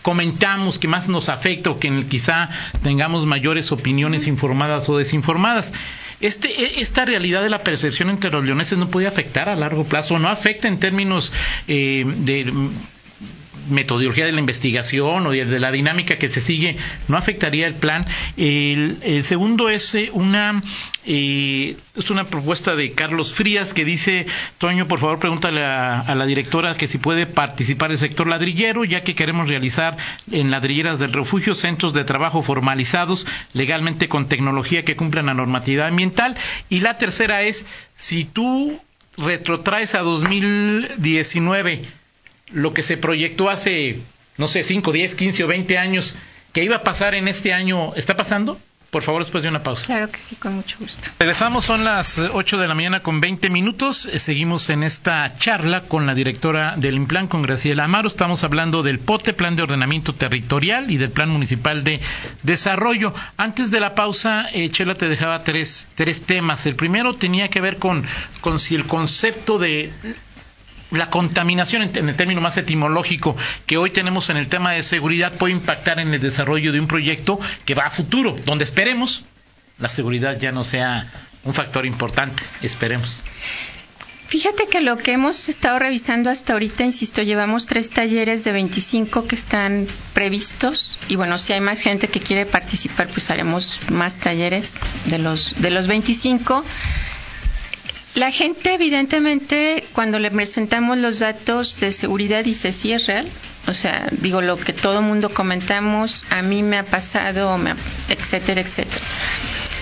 comentamos, 0.03 0.77
que 0.77 0.87
más 0.87 1.09
nos 1.09 1.29
afecta 1.29 1.71
o 1.71 1.79
que 1.79 2.05
quizá 2.05 2.49
tengamos 2.83 3.25
mayores 3.25 3.71
opiniones 3.71 4.27
informadas 4.27 4.87
o 4.89 4.97
desinformadas. 4.97 5.73
Este, 6.21 6.49
e, 6.49 6.81
esta 6.81 7.03
realidad 7.05 7.41
de 7.41 7.49
la 7.49 7.63
percepción 7.63 8.11
entre 8.11 8.29
los 8.29 8.45
leoneses 8.45 8.77
no 8.77 8.89
puede 8.89 9.07
afectar 9.07 9.49
a 9.49 9.55
largo 9.55 9.85
plazo, 9.85 10.19
no 10.19 10.29
afecta 10.29 10.67
en 10.67 10.79
términos 10.79 11.33
eh, 11.67 12.05
de 12.05 12.53
metodología 13.69 14.25
de 14.25 14.31
la 14.31 14.39
investigación 14.39 15.25
o 15.27 15.31
de, 15.31 15.59
la 15.59 15.71
dinámica 15.71 16.17
que 16.17 16.29
se 16.29 16.41
sigue 16.41 16.77
no 17.07 17.17
afectaría 17.17 17.67
el 17.67 17.75
plan. 17.75 18.05
El, 18.37 18.97
segundo 19.23 19.69
es 19.69 19.95
eh, 19.95 20.09
una 20.13 20.61
eh, 21.05 21.75
es 21.95 22.09
una 22.09 22.23
propuesta 22.25 22.75
de 22.75 22.91
Carlos 22.93 23.33
Frías 23.33 23.73
que 23.73 23.85
dice, 23.85 24.25
Toño, 24.57 24.87
por 24.87 24.99
favor 24.99 25.19
pregúntale 25.19 25.63
a, 25.63 26.15
la 26.15 26.25
directora 26.25 26.75
que 26.75 26.87
si 26.87 26.97
puede 26.97 27.25
participar 27.27 27.91
el 27.91 27.97
sector 27.99 28.27
ladrillero, 28.27 28.83
ya 28.83 29.03
que 29.03 29.15
queremos 29.15 29.47
realizar 29.49 29.97
en 30.31 30.49
ladrilleras 30.49 30.99
del 30.99 31.13
refugio 31.13 31.53
centros 31.55 31.93
de 31.93 32.03
trabajo 32.03 32.41
formalizados 32.41 33.27
legalmente 33.53 34.07
con 34.09 34.27
tecnología 34.27 34.83
que 34.85 34.95
cumplan 34.95 35.27
la 35.27 35.33
normatividad 35.33 35.87
ambiental. 35.87 36.35
Y 36.69 36.79
la 36.79 36.97
tercera 36.97 37.43
es, 37.43 37.65
si 37.95 38.25
tú 38.25 38.79
retrotraes 39.17 39.93
a 39.95 39.99
2019 39.99 41.83
lo 42.53 42.73
que 42.73 42.83
se 42.83 42.97
proyectó 42.97 43.49
hace, 43.49 43.99
no 44.37 44.47
sé, 44.47 44.63
5, 44.63 44.91
10, 44.91 45.15
15 45.15 45.43
o 45.43 45.47
20 45.47 45.77
años, 45.77 46.15
que 46.53 46.63
iba 46.63 46.77
a 46.77 46.83
pasar 46.83 47.15
en 47.15 47.27
este 47.27 47.53
año, 47.53 47.93
¿está 47.95 48.15
pasando? 48.15 48.59
Por 48.93 49.01
favor, 49.01 49.23
después 49.23 49.41
de 49.41 49.49
una 49.49 49.63
pausa. 49.63 49.87
Claro 49.87 50.11
que 50.11 50.19
sí, 50.19 50.35
con 50.35 50.53
mucho 50.53 50.77
gusto. 50.79 51.09
Regresamos, 51.17 51.65
son 51.65 51.83
las 51.83 52.19
8 52.19 52.59
de 52.59 52.67
la 52.67 52.75
mañana 52.75 52.99
con 52.99 53.21
20 53.21 53.49
minutos. 53.49 54.05
Eh, 54.05 54.19
seguimos 54.19 54.69
en 54.69 54.83
esta 54.83 55.33
charla 55.35 55.81
con 55.85 56.05
la 56.05 56.13
directora 56.13 56.75
del 56.77 56.97
IMPLAN, 56.97 57.27
con 57.27 57.41
Graciela 57.41 57.85
Amaro. 57.85 58.07
Estamos 58.07 58.43
hablando 58.43 58.83
del 58.83 58.99
POTE, 58.99 59.33
Plan 59.33 59.55
de 59.55 59.63
Ordenamiento 59.63 60.13
Territorial, 60.13 60.91
y 60.91 60.97
del 60.97 61.09
Plan 61.09 61.31
Municipal 61.31 61.83
de 61.83 62.01
Desarrollo. 62.43 63.15
Antes 63.35 63.71
de 63.71 63.79
la 63.79 63.95
pausa, 63.95 64.47
eh, 64.53 64.69
Chela 64.69 64.93
te 64.93 65.09
dejaba 65.09 65.43
tres, 65.43 65.89
tres 65.95 66.21
temas. 66.21 66.67
El 66.67 66.75
primero 66.75 67.15
tenía 67.15 67.47
que 67.47 67.61
ver 67.61 67.77
con, 67.77 68.05
con 68.41 68.59
si 68.59 68.75
el 68.75 68.85
concepto 68.85 69.57
de 69.57 69.91
la 70.93 71.09
contaminación 71.09 71.83
en, 71.83 72.09
el 72.09 72.15
término 72.15 72.41
más 72.41 72.57
etimológico 72.57 73.35
que 73.65 73.77
hoy 73.77 73.89
tenemos 73.89 74.29
en 74.29 74.37
el 74.37 74.47
tema 74.47 74.71
de 74.71 74.83
seguridad 74.83 75.33
puede 75.33 75.53
impactar 75.53 75.99
en 75.99 76.13
el 76.13 76.21
desarrollo 76.21 76.71
de 76.71 76.79
un 76.79 76.87
proyecto 76.87 77.39
que 77.65 77.75
va 77.75 77.85
a 77.85 77.89
futuro, 77.89 78.37
donde 78.45 78.63
esperemos 78.63 79.25
la 79.79 79.89
seguridad 79.89 80.39
ya 80.39 80.51
no 80.51 80.63
sea 80.63 81.11
un 81.43 81.53
factor 81.53 81.85
importante, 81.85 82.43
esperemos. 82.61 83.23
Fíjate 84.27 84.65
que 84.65 84.81
lo 84.81 84.97
que 84.97 85.11
hemos 85.11 85.47
estado 85.47 85.77
revisando 85.77 86.31
hasta 86.31 86.53
ahorita, 86.53 86.83
insisto, 86.83 87.21
llevamos 87.21 87.67
tres 87.67 87.91
talleres 87.91 88.43
de 88.43 88.51
25 88.51 89.27
que 89.27 89.35
están 89.35 89.85
previstos 90.13 90.97
y 91.07 91.17
bueno, 91.17 91.37
si 91.37 91.53
hay 91.53 91.61
más 91.61 91.81
gente 91.81 92.07
que 92.07 92.19
quiere 92.19 92.47
participar, 92.47 93.09
pues 93.09 93.29
haremos 93.29 93.79
más 93.91 94.17
talleres 94.17 94.71
de 95.05 95.19
los 95.19 95.61
de 95.61 95.69
los 95.69 95.85
25. 95.85 96.65
La 98.15 98.31
gente, 98.31 98.75
evidentemente, 98.75 99.83
cuando 99.93 100.19
le 100.19 100.29
presentamos 100.29 100.97
los 100.99 101.19
datos 101.19 101.79
de 101.79 101.91
seguridad, 101.91 102.43
dice 102.43 102.71
sí 102.71 102.93
es 102.93 103.07
real. 103.07 103.27
O 103.65 103.73
sea, 103.73 104.07
digo 104.11 104.41
lo 104.41 104.57
que 104.57 104.73
todo 104.73 105.01
mundo 105.01 105.33
comentamos, 105.33 106.25
a 106.29 106.41
mí 106.41 106.63
me 106.63 106.77
ha 106.77 106.83
pasado, 106.83 107.57
etcétera, 108.09 108.61
etcétera. 108.61 109.01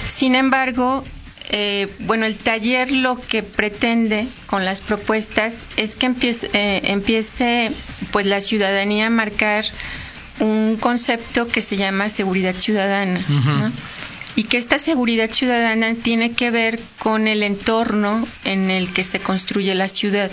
Sin 0.06 0.36
embargo, 0.36 1.04
eh, 1.50 1.92
bueno, 2.00 2.26
el 2.26 2.38
taller 2.38 2.92
lo 2.92 3.20
que 3.20 3.44
pretende 3.44 4.28
con 4.46 4.64
las 4.64 4.82
propuestas 4.82 5.56
es 5.78 5.96
que 5.96 6.06
empiece, 6.06 6.50
eh, 6.54 6.82
empiece 6.86 7.72
pues 8.12 8.26
la 8.28 8.40
ciudadanía 8.40 9.08
a 9.08 9.10
marcar 9.10 9.66
un 10.40 10.78
concepto 10.80 11.48
que 11.48 11.62
se 11.62 11.76
llama 11.76 12.10
seguridad 12.10 12.56
ciudadana. 12.56 13.20
¿no? 13.28 13.72
Y 14.36 14.44
que 14.44 14.58
esta 14.58 14.80
seguridad 14.80 15.32
ciudadana 15.32 15.96
tiene 15.96 16.34
que 16.34 16.52
ver 16.52 16.80
con 17.00 17.28
el 17.28 17.44
entorno 17.44 18.28
en 18.46 18.70
el 18.70 18.94
que 18.94 19.04
se 19.04 19.20
construye 19.20 19.76
la 19.76 19.90
ciudad. 19.90 20.32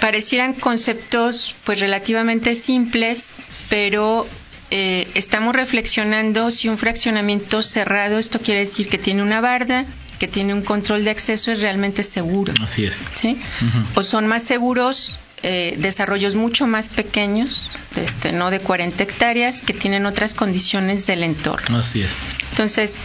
Parecieran 0.00 0.54
conceptos 0.54 1.54
pues 1.64 1.80
relativamente 1.80 2.56
simples, 2.56 3.34
pero 3.68 4.26
eh, 4.70 5.08
estamos 5.14 5.54
reflexionando 5.54 6.50
si 6.50 6.68
un 6.68 6.78
fraccionamiento 6.78 7.62
cerrado, 7.62 8.18
esto 8.18 8.40
quiere 8.40 8.60
decir 8.60 8.88
que 8.88 8.98
tiene 8.98 9.22
una 9.22 9.40
barda, 9.40 9.84
que 10.18 10.28
tiene 10.28 10.54
un 10.54 10.62
control 10.62 11.04
de 11.04 11.10
acceso, 11.10 11.52
es 11.52 11.60
realmente 11.60 12.02
seguro. 12.02 12.52
Así 12.60 12.84
es. 12.84 13.08
¿sí? 13.14 13.38
O 13.94 14.02
son 14.02 14.26
más 14.26 14.42
seguros 14.42 15.18
eh, 15.42 15.74
desarrollos 15.78 16.34
mucho 16.34 16.66
más 16.66 16.88
pequeños, 16.88 17.70
este, 17.96 18.32
no 18.32 18.50
de 18.50 18.60
40 18.60 19.02
hectáreas, 19.02 19.62
que 19.62 19.72
tienen 19.72 20.06
otras 20.06 20.34
condiciones 20.34 21.06
del 21.06 21.22
entorno. 21.22 21.78
Así 21.78 22.02
es. 22.02 22.24
Entonces, 22.50 22.96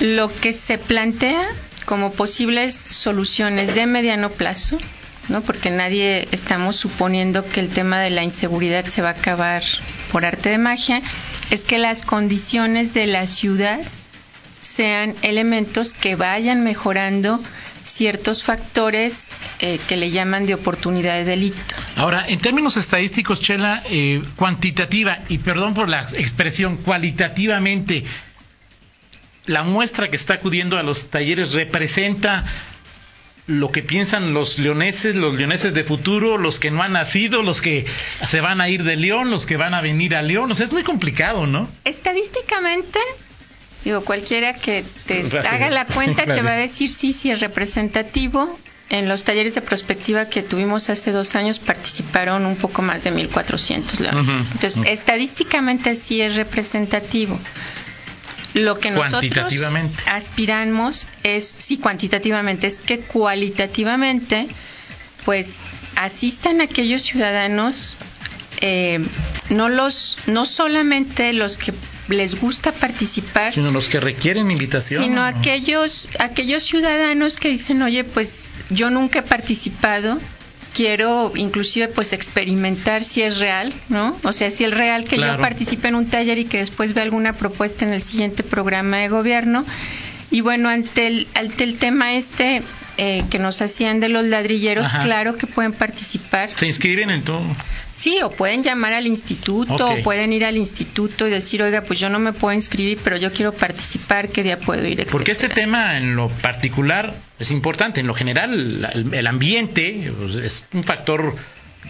lo 0.00 0.34
que 0.40 0.52
se 0.52 0.78
plantea 0.78 1.46
como 1.84 2.12
posibles 2.12 2.74
soluciones 2.74 3.74
de 3.74 3.86
mediano 3.86 4.30
plazo, 4.30 4.78
¿no? 5.28 5.42
porque 5.42 5.70
nadie 5.70 6.28
estamos 6.32 6.76
suponiendo 6.76 7.46
que 7.46 7.60
el 7.60 7.68
tema 7.68 8.00
de 8.00 8.10
la 8.10 8.22
inseguridad 8.24 8.86
se 8.86 9.02
va 9.02 9.08
a 9.08 9.12
acabar 9.12 9.62
por 10.10 10.24
arte 10.24 10.48
de 10.50 10.58
magia, 10.58 11.02
es 11.50 11.62
que 11.62 11.78
las 11.78 12.02
condiciones 12.02 12.94
de 12.94 13.06
la 13.06 13.26
ciudad 13.26 13.80
sean 14.72 15.14
elementos 15.22 15.92
que 15.92 16.16
vayan 16.16 16.64
mejorando 16.64 17.40
ciertos 17.82 18.42
factores 18.42 19.28
eh, 19.60 19.78
que 19.88 19.96
le 19.96 20.10
llaman 20.10 20.46
de 20.46 20.54
oportunidad 20.54 21.14
de 21.16 21.24
delito. 21.24 21.74
Ahora, 21.96 22.24
en 22.26 22.38
términos 22.40 22.76
estadísticos, 22.76 23.40
Chela, 23.40 23.82
eh, 23.90 24.22
cuantitativa, 24.36 25.18
y 25.28 25.38
perdón 25.38 25.74
por 25.74 25.88
la 25.88 26.00
expresión, 26.00 26.78
cualitativamente, 26.78 28.04
la 29.46 29.62
muestra 29.62 30.08
que 30.08 30.16
está 30.16 30.34
acudiendo 30.34 30.78
a 30.78 30.82
los 30.82 31.10
talleres 31.10 31.52
representa 31.52 32.44
lo 33.46 33.72
que 33.72 33.82
piensan 33.82 34.32
los 34.32 34.58
leoneses, 34.58 35.16
los 35.16 35.34
leoneses 35.34 35.74
de 35.74 35.84
futuro, 35.84 36.38
los 36.38 36.60
que 36.60 36.70
no 36.70 36.82
han 36.82 36.92
nacido, 36.92 37.42
los 37.42 37.60
que 37.60 37.84
se 38.26 38.40
van 38.40 38.60
a 38.60 38.68
ir 38.68 38.84
de 38.84 38.96
León, 38.96 39.30
los 39.30 39.46
que 39.46 39.56
van 39.56 39.74
a 39.74 39.80
venir 39.80 40.14
a 40.14 40.22
León. 40.22 40.52
O 40.52 40.54
sea, 40.54 40.66
es 40.66 40.72
muy 40.72 40.84
complicado, 40.84 41.46
¿no? 41.46 41.68
Estadísticamente, 41.84 43.00
Digo, 43.84 44.04
cualquiera 44.04 44.54
que 44.54 44.84
te 45.06 45.24
haga 45.50 45.70
la 45.70 45.86
cuenta 45.86 46.24
te 46.24 46.42
va 46.42 46.52
a 46.52 46.56
decir 46.56 46.90
sí, 46.90 47.12
sí 47.12 47.30
es 47.30 47.40
representativo. 47.40 48.58
En 48.90 49.08
los 49.08 49.24
talleres 49.24 49.54
de 49.54 49.62
prospectiva 49.62 50.26
que 50.26 50.42
tuvimos 50.42 50.90
hace 50.90 51.12
dos 51.12 51.34
años 51.34 51.58
participaron 51.58 52.44
un 52.44 52.56
poco 52.56 52.82
más 52.82 53.04
de 53.04 53.12
1.400 53.12 54.00
leones. 54.00 54.52
Entonces, 54.52 54.82
estadísticamente 54.86 55.96
sí 55.96 56.20
es 56.20 56.36
representativo. 56.36 57.38
Lo 58.52 58.78
que 58.78 58.90
nosotros 58.90 59.54
aspiramos 60.06 61.06
es, 61.22 61.54
sí, 61.56 61.78
cuantitativamente, 61.78 62.66
es 62.66 62.80
que 62.80 63.00
cualitativamente, 63.00 64.46
pues, 65.24 65.60
asistan 65.96 66.60
aquellos 66.60 67.02
ciudadanos, 67.02 67.96
eh, 68.60 69.02
no 69.52 69.68
los, 69.68 70.18
no 70.26 70.44
solamente 70.44 71.32
los 71.32 71.56
que 71.56 71.72
les 72.08 72.40
gusta 72.40 72.72
participar. 72.72 73.52
Sino 73.52 73.70
los 73.70 73.88
que 73.88 74.00
requieren 74.00 74.50
invitación. 74.50 75.04
Sino 75.04 75.22
aquellos, 75.22 76.08
aquellos 76.18 76.62
ciudadanos 76.64 77.38
que 77.38 77.48
dicen, 77.48 77.82
oye, 77.82 78.04
pues 78.04 78.50
yo 78.70 78.90
nunca 78.90 79.20
he 79.20 79.22
participado, 79.22 80.18
quiero 80.74 81.32
inclusive 81.36 81.88
pues 81.88 82.12
experimentar 82.12 83.04
si 83.04 83.22
es 83.22 83.38
real, 83.38 83.72
¿no? 83.88 84.16
O 84.24 84.32
sea, 84.32 84.50
si 84.50 84.64
es 84.64 84.74
real 84.74 85.04
que 85.04 85.16
yo 85.16 85.38
participe 85.38 85.88
en 85.88 85.94
un 85.94 86.06
taller 86.06 86.38
y 86.38 86.44
que 86.46 86.58
después 86.58 86.94
vea 86.94 87.04
alguna 87.04 87.34
propuesta 87.34 87.84
en 87.84 87.92
el 87.92 88.02
siguiente 88.02 88.42
programa 88.42 88.98
de 88.98 89.08
gobierno. 89.08 89.64
Y 90.30 90.40
bueno, 90.40 90.70
ante 90.70 91.06
el, 91.06 91.28
ante 91.34 91.64
el 91.64 91.76
tema 91.76 92.14
este 92.14 92.62
eh, 92.96 93.22
que 93.30 93.38
nos 93.38 93.60
hacían 93.60 94.00
de 94.00 94.08
los 94.08 94.24
ladrilleros, 94.24 94.90
claro 95.02 95.36
que 95.36 95.46
pueden 95.46 95.72
participar. 95.72 96.50
Se 96.56 96.66
inscriben 96.66 97.10
en 97.10 97.22
todo. 97.22 97.42
Sí, 97.94 98.20
o 98.22 98.30
pueden 98.30 98.62
llamar 98.62 98.92
al 98.94 99.06
instituto, 99.06 99.90
o 99.90 100.02
pueden 100.02 100.32
ir 100.32 100.44
al 100.44 100.56
instituto 100.56 101.26
y 101.26 101.30
decir, 101.30 101.62
oiga, 101.62 101.82
pues 101.82 101.98
yo 101.98 102.08
no 102.08 102.18
me 102.18 102.32
puedo 102.32 102.54
inscribir, 102.54 102.98
pero 103.02 103.16
yo 103.16 103.32
quiero 103.32 103.52
participar, 103.52 104.28
¿qué 104.28 104.42
día 104.42 104.58
puedo 104.58 104.86
ir? 104.86 105.06
Porque 105.10 105.32
este 105.32 105.48
tema 105.48 105.98
en 105.98 106.16
lo 106.16 106.28
particular 106.28 107.14
es 107.38 107.50
importante, 107.50 108.00
en 108.00 108.06
lo 108.06 108.14
general 108.14 109.10
el, 109.12 109.26
ambiente 109.26 110.12
pues, 110.18 110.34
es 110.36 110.64
un 110.72 110.84
factor 110.84 111.36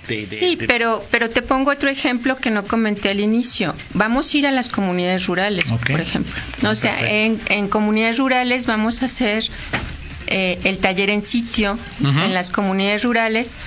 de, 0.08 0.26
sí, 0.26 0.58
pero, 0.66 1.04
pero 1.10 1.30
te 1.30 1.42
pongo 1.42 1.70
otro 1.70 1.88
ejemplo 1.88 2.36
que 2.36 2.50
no 2.50 2.64
comenté 2.64 3.10
al 3.10 3.20
inicio. 3.20 3.74
Vamos 3.94 4.32
a 4.32 4.38
ir 4.38 4.46
a 4.46 4.50
las 4.50 4.68
comunidades 4.68 5.26
rurales, 5.26 5.70
por 5.70 6.00
ejemplo. 6.00 6.32
O 6.68 6.74
sea, 6.74 6.98
en, 7.00 7.40
en, 7.48 7.68
comunidades 7.68 8.18
rurales 8.18 8.66
vamos 8.66 9.02
a 9.02 9.04
hacer 9.04 9.44
eh, 10.26 10.58
el 10.64 10.78
taller 10.78 11.10
en 11.10 11.22
sitio 11.22 11.78
en 12.00 12.34
las 12.34 12.50
comunidades 12.50 13.04
rurales 13.04 13.58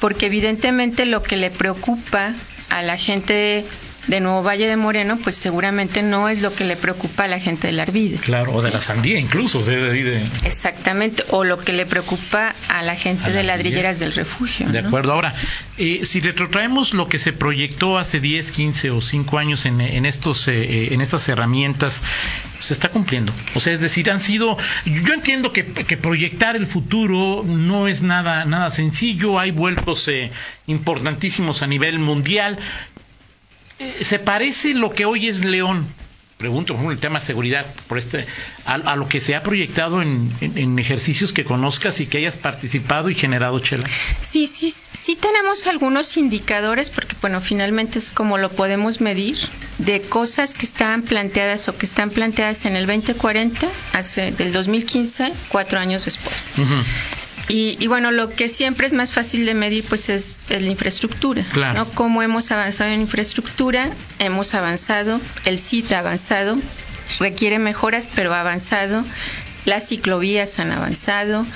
porque 0.00 0.26
evidentemente 0.26 1.06
lo 1.06 1.22
que 1.22 1.36
le 1.36 1.50
preocupa 1.50 2.32
a 2.70 2.82
la 2.82 2.96
gente 2.96 3.64
de 4.08 4.20
Nuevo 4.20 4.42
Valle 4.42 4.66
de 4.66 4.76
Moreno, 4.76 5.18
pues 5.22 5.36
seguramente 5.36 6.02
no 6.02 6.28
es 6.28 6.40
lo 6.40 6.54
que 6.54 6.64
le 6.64 6.76
preocupa 6.76 7.24
a 7.24 7.28
la 7.28 7.38
gente 7.38 7.68
del 7.68 7.78
Arvide. 7.78 8.16
Claro, 8.16 8.54
o 8.54 8.62
de 8.62 8.70
la 8.70 8.80
sandía 8.80 9.18
incluso. 9.18 9.62
de... 9.62 10.26
Exactamente, 10.44 11.24
o 11.30 11.44
lo 11.44 11.58
que 11.58 11.72
le 11.72 11.86
preocupa 11.86 12.54
a 12.68 12.82
la 12.82 12.96
gente 12.96 13.32
de 13.32 13.42
ladrilleras 13.42 14.00
del 14.00 14.14
refugio. 14.14 14.68
De 14.68 14.78
acuerdo. 14.78 15.12
Ahora, 15.12 15.32
eh, 15.76 16.00
si 16.04 16.20
retrotraemos 16.20 16.94
lo 16.94 17.08
que 17.08 17.18
se 17.18 17.32
proyectó 17.32 17.98
hace 17.98 18.18
10, 18.18 18.50
15 18.50 18.90
o 18.90 19.02
5 19.02 19.38
años 19.38 19.66
en, 19.66 19.80
en 19.80 20.06
estos, 20.06 20.48
eh, 20.48 20.54
eh, 20.54 20.88
en 20.92 21.02
estas 21.02 21.28
herramientas, 21.28 22.02
se 22.60 22.72
está 22.72 22.88
cumpliendo. 22.88 23.32
O 23.54 23.60
sea, 23.60 23.74
es 23.74 23.80
decir, 23.80 24.10
han 24.10 24.20
sido. 24.20 24.56
Yo 24.86 25.12
entiendo 25.12 25.52
que, 25.52 25.66
que 25.66 25.96
proyectar 25.98 26.56
el 26.56 26.66
futuro 26.66 27.44
no 27.46 27.88
es 27.88 28.02
nada, 28.02 28.46
nada 28.46 28.70
sencillo. 28.70 29.38
Hay 29.38 29.50
vuelcos 29.50 30.10
importantísimos 30.66 31.62
a 31.62 31.66
nivel 31.66 31.98
mundial, 31.98 32.58
se 34.02 34.18
parece 34.18 34.74
lo 34.74 34.92
que 34.92 35.04
hoy 35.04 35.28
es 35.28 35.44
León. 35.44 35.86
Pregunto, 36.38 36.74
por 36.74 36.76
ejemplo, 36.76 36.92
el 36.92 37.00
tema 37.00 37.18
de 37.18 37.26
seguridad, 37.26 37.66
por 37.88 37.98
este, 37.98 38.24
a, 38.64 38.94
lo 38.94 39.08
que 39.08 39.20
se 39.20 39.34
ha 39.34 39.42
proyectado 39.42 40.00
en, 40.02 40.78
ejercicios 40.78 41.32
que 41.32 41.42
conozcas 41.42 41.98
y 41.98 42.06
que 42.06 42.18
hayas 42.18 42.36
participado 42.36 43.10
y 43.10 43.16
generado, 43.16 43.58
Chela. 43.58 43.88
Sí, 44.20 44.46
sí, 44.46 44.70
sí 44.70 45.16
tenemos 45.16 45.66
algunos 45.66 46.16
indicadores, 46.16 46.90
porque 46.90 47.16
bueno, 47.20 47.40
finalmente 47.40 47.98
es 47.98 48.12
como 48.12 48.38
lo 48.38 48.50
podemos 48.50 49.00
medir, 49.00 49.36
de 49.78 50.00
cosas 50.00 50.54
que 50.54 50.64
estaban 50.64 51.02
planteadas 51.02 51.68
o 51.68 51.76
que 51.76 51.86
están 51.86 52.10
planteadas 52.10 52.66
en 52.66 52.76
el 52.76 52.86
2040, 52.86 53.68
hace 53.92 54.30
del 54.30 54.52
2015, 54.52 55.32
cuatro 55.48 55.80
años 55.80 56.04
después. 56.04 56.52
Y, 57.50 57.86
bueno, 57.86 58.10
lo 58.10 58.30
que 58.30 58.50
siempre 58.50 58.86
es 58.86 58.92
más 58.92 59.12
fácil 59.12 59.46
de 59.46 59.54
medir 59.54 59.84
pues 59.84 60.10
es, 60.10 60.48
la 60.50 60.58
infraestructura. 60.68 61.46
¿no? 61.74 61.86
Cómo 61.92 62.22
hemos 62.22 62.50
avanzado 62.50 62.90
en 62.90 63.00
infraestructura, 63.00 63.90
hemos 64.18 64.54
avanzado, 64.54 65.18
el 65.46 65.58
CIT 65.58 65.92
ha 65.92 66.00
avanzado, 66.00 66.58
requiere 67.18 67.58
mejoras, 67.58 68.10
pero 68.14 68.34
ha 68.34 68.40
avanzado, 68.40 69.02
las 69.64 69.88
ciclovías 69.88 70.58
han 70.58 70.72
avanzado, 70.72 71.46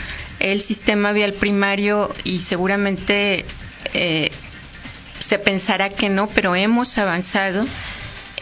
el 0.41 0.63
sistema 0.63 1.13
vial 1.13 1.35
primario 1.35 2.15
y 2.25 2.41
seguramente 2.41 3.45
eh, 3.93 4.31
se 5.19 5.39
pensará 5.39 5.91
que 5.91 6.09
no, 6.09 6.27
pero 6.27 6.55
hemos 6.57 6.97
avanzado 6.97 7.67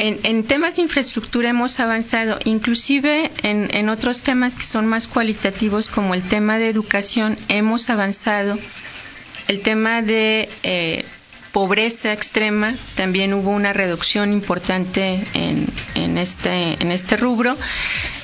en, 0.03 0.45
temas 0.45 0.77
de 0.77 0.83
infraestructura 0.83 1.51
hemos 1.51 1.79
avanzado, 1.79 2.39
inclusive 2.47 3.31
en, 3.43 3.89
otros 3.91 4.23
temas 4.23 4.55
que 4.55 4.63
son 4.63 4.87
más 4.87 5.07
cualitativos, 5.07 5.89
como 5.89 6.15
el 6.15 6.23
tema 6.23 6.59
de 6.59 6.69
educación, 6.71 7.37
hemos 7.49 7.91
avanzado. 7.91 8.59
El 9.49 9.61
tema 9.61 10.01
de 10.01 10.49
eh, 10.63 11.05
pobreza 11.53 12.15
extrema, 12.15 12.75
también 12.95 13.35
hubo 13.35 13.51
una 13.51 13.75
reducción 13.75 14.33
importante 14.33 15.23
en, 15.35 16.19
este, 16.19 16.83
en 16.83 16.93
este 16.93 17.19
rubro. 17.19 17.59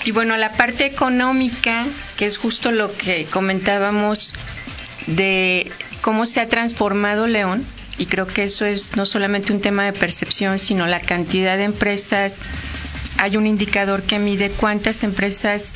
Y 0.06 0.12
bueno, 0.12 0.36
la 0.38 0.52
parte 0.52 0.86
económica, 0.86 1.84
que 2.16 2.24
es 2.24 2.38
justo 2.38 2.72
lo 2.72 2.90
que 2.96 3.26
comentábamos 3.26 4.32
de 5.06 5.70
cómo 6.00 6.24
se 6.24 6.40
ha 6.40 6.48
transformado 6.48 7.26
León, 7.26 7.66
y 7.98 8.06
creo 8.06 8.26
que 8.26 8.44
eso 8.44 8.66
es 8.66 8.96
no 8.96 9.06
solamente 9.06 9.52
un 9.52 9.60
tema 9.60 9.84
de 9.84 9.92
percepción, 9.92 10.58
sino 10.58 10.86
la 10.86 11.00
cantidad 11.00 11.56
de 11.56 11.64
empresas. 11.64 12.42
Hay 13.18 13.36
un 13.36 13.46
indicador 13.46 14.02
que 14.02 14.18
mide 14.18 14.50
cuántas 14.50 15.02
empresas 15.02 15.74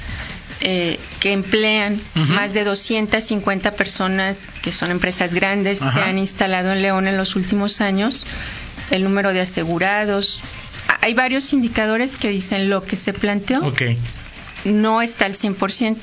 eh, 0.61 0.99
que 1.21 1.33
emplean 1.33 2.01
más 2.15 2.53
de 2.53 2.65
250 2.65 3.73
personas, 3.73 4.55
que 4.61 4.73
son 4.73 4.91
empresas 4.91 5.35
grandes, 5.35 5.79
se 5.79 6.01
han 6.01 6.19
instalado 6.19 6.73
en 6.73 6.83
León 6.83 7.09
en 7.09 7.17
los 7.17 7.35
últimos 7.37 7.81
años, 7.81 8.27
el 8.91 9.03
número 9.03 9.33
de 9.33 9.41
asegurados. 9.41 10.43
Hay 11.01 11.15
varios 11.15 11.55
indicadores 11.55 12.17
que 12.17 12.29
dicen 12.29 12.69
lo 12.69 12.83
que 12.83 12.97
se 12.97 13.15
planteó. 13.15 13.73
No 14.65 15.01
está 15.01 15.25
al 15.25 15.35
100%, 15.35 15.97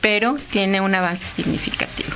pero 0.00 0.36
tiene 0.50 0.80
un 0.80 0.96
avance 0.96 1.28
significativo. 1.28 2.10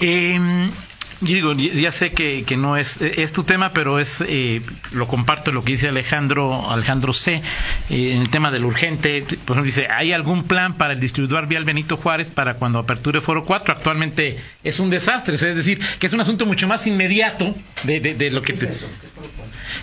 Eh, 0.00 0.70
digo, 1.20 1.52
ya 1.54 1.92
sé 1.92 2.12
que, 2.12 2.44
que, 2.44 2.56
no 2.56 2.76
es, 2.76 3.00
es 3.00 3.32
tu 3.32 3.44
tema, 3.44 3.72
pero 3.72 3.98
es 3.98 4.22
eh, 4.26 4.60
lo 4.92 5.06
comparto 5.06 5.52
lo 5.52 5.64
que 5.64 5.72
dice 5.72 5.88
Alejandro 5.88 6.70
Alejandro 6.70 7.12
C. 7.12 7.42
Eh, 7.90 8.12
en 8.12 8.22
el 8.22 8.28
tema 8.28 8.50
del 8.50 8.64
urgente. 8.64 9.22
Por 9.22 9.56
ejemplo, 9.56 9.62
dice, 9.64 9.88
¿hay 9.88 10.12
algún 10.12 10.44
plan 10.44 10.76
para 10.76 10.94
el 10.94 11.00
distribuidor 11.00 11.46
vial 11.46 11.64
Benito 11.64 11.96
Juárez 11.96 12.30
para 12.30 12.54
cuando 12.54 12.78
aperture 12.78 13.20
Foro 13.20 13.44
4? 13.44 13.74
Actualmente 13.74 14.38
es 14.62 14.80
un 14.80 14.90
desastre, 14.90 15.36
es 15.36 15.40
decir, 15.40 15.78
que 15.98 16.06
es 16.06 16.12
un 16.12 16.20
asunto 16.20 16.46
mucho 16.46 16.68
más 16.68 16.86
inmediato 16.86 17.54
de, 17.84 18.00
de, 18.00 18.30
lo 18.30 18.42
que... 18.42 18.52
te... 18.52 18.68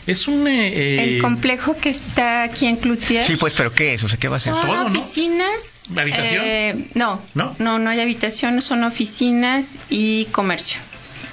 es, 0.07 0.27
un... 0.27 0.47
Eh, 0.47 1.15
el 1.15 1.21
complejo 1.21 1.75
que 1.77 1.89
está 1.89 2.43
aquí 2.43 2.67
en 2.67 2.77
Cloutier. 2.77 3.25
Sí, 3.25 3.37
pues, 3.37 3.53
pero 3.53 3.73
¿qué 3.73 3.93
es? 3.95 4.03
O 4.03 4.09
sea, 4.09 4.17
¿qué 4.17 4.27
va 4.27 4.37
a 4.37 4.39
ser? 4.39 4.53
Son 4.53 4.69
oficinas. 4.69 5.93
¿Habitación? 5.97 6.87
no, 6.93 7.21
no, 7.33 7.55
no, 7.59 7.79
no 7.79 7.89
hay 7.89 7.99
habitación, 7.99 8.61
son 8.61 8.83
oficinas 8.83 9.77
y 9.89 10.25
comercio 10.25 10.79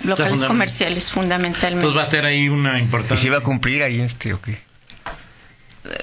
locales 0.05 0.43
comerciales 0.45 1.11
fundamentalmente. 1.11 1.87
Entonces 1.87 1.99
va 1.99 2.09
a 2.09 2.11
ser 2.11 2.25
ahí 2.25 2.49
una 2.49 2.79
importante. 2.79 3.15
¿Y 3.15 3.19
si 3.19 3.29
va 3.29 3.39
a 3.39 3.43
cumplir 3.43 3.83
ahí 3.83 4.01
este 4.01 4.33
o 4.33 4.41
qué? 4.41 4.59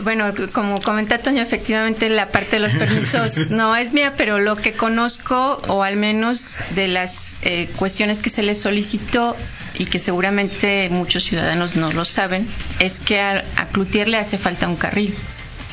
Bueno, 0.02 0.34
como 0.54 0.82
comenta 0.82 1.20
Toño, 1.20 1.42
efectivamente 1.42 2.10
la 2.10 2.30
parte 2.30 2.58
de 2.58 2.60
los 2.60 2.74
permisos 2.76 3.52
no 3.52 3.76
es 3.76 3.94
mía, 3.94 4.16
pero 4.18 4.40
lo 4.40 4.56
que 4.56 4.74
conozco, 4.74 5.62
o 5.68 5.84
al 5.84 5.98
menos 5.98 6.58
de 6.76 6.88
las 6.88 7.40
eh, 7.44 7.70
cuestiones 7.76 8.20
que 8.22 8.30
se 8.30 8.42
le 8.44 8.56
solicitó 8.56 9.36
y 9.78 9.86
que 9.86 10.00
seguramente 10.00 10.90
muchos 10.90 11.24
ciudadanos 11.24 11.76
no 11.76 11.94
lo 11.94 12.06
saben, 12.06 12.48
es 12.80 13.00
que 13.00 13.20
a, 13.20 13.46
a 13.56 13.66
Cloutier 13.68 14.08
le 14.08 14.18
hace 14.18 14.38
falta 14.38 14.68
un 14.68 14.78
carril. 14.78 15.14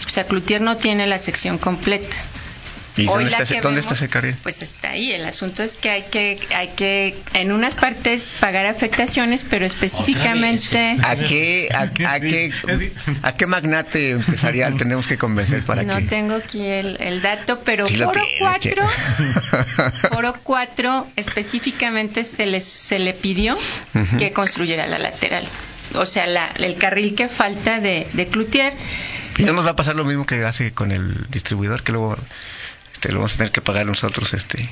O 0.06 0.10
sea, 0.10 0.26
Cloutier 0.26 0.60
no 0.60 0.76
tiene 0.76 1.06
la 1.06 1.18
sección 1.18 1.56
completa. 1.56 2.16
¿Y 2.96 3.06
dónde, 3.06 3.30
está, 3.80 3.94
ese 3.94 4.08
carril? 4.08 4.36
Pues 4.42 4.62
está 4.62 4.90
ahí. 4.90 5.10
El 5.10 5.24
asunto 5.24 5.64
es 5.64 5.76
que 5.76 5.90
hay 5.90 6.02
que, 6.02 6.38
hay 6.54 6.68
que 6.68 7.16
en 7.32 7.50
unas 7.50 7.74
partes 7.74 8.34
pagar 8.38 8.66
afectaciones, 8.66 9.44
pero 9.48 9.66
específicamente. 9.66 10.96
¿A 11.02 11.16
qué, 11.16 11.68
a, 11.74 11.90
qué, 11.90 12.52
a 13.22 13.36
qué 13.36 13.46
magnate 13.46 14.10
empresarial 14.10 14.76
tenemos 14.78 15.08
que 15.08 15.18
convencer 15.18 15.64
para 15.64 15.82
no 15.82 15.96
que.? 15.96 16.02
No 16.02 16.08
tengo 16.08 16.34
aquí 16.36 16.64
el, 16.66 17.20
dato, 17.20 17.60
pero 17.64 17.88
Foro 17.88 18.22
4, 18.38 18.88
Foro 20.12 20.34
4 20.42 21.06
específicamente 21.16 22.24
se 22.24 22.46
le, 22.46 22.60
se 22.60 22.98
le 22.98 23.12
pidió 23.12 23.58
que 24.18 24.32
construyera 24.32 24.86
la 24.86 24.98
lateral. 24.98 25.44
O 25.94 26.06
sea, 26.06 26.26
la, 26.26 26.46
el 26.58 26.76
carril 26.76 27.14
que 27.14 27.28
falta 27.28 27.80
de, 27.80 28.06
de 28.12 28.26
Cloutier. 28.28 28.72
¿Y 29.36 29.44
no 29.44 29.52
nos 29.52 29.66
va 29.66 29.70
a 29.70 29.76
pasar 29.76 29.96
lo 29.96 30.04
mismo 30.04 30.24
que 30.24 30.44
hace 30.44 30.72
con 30.72 30.92
el 30.92 31.28
distribuidor, 31.30 31.82
que 31.82 31.92
luego 31.92 32.16
este, 32.94 33.12
lo 33.12 33.18
vamos 33.18 33.34
a 33.34 33.38
tener 33.38 33.52
que 33.52 33.60
pagar 33.60 33.86
nosotros, 33.86 34.32
este, 34.32 34.68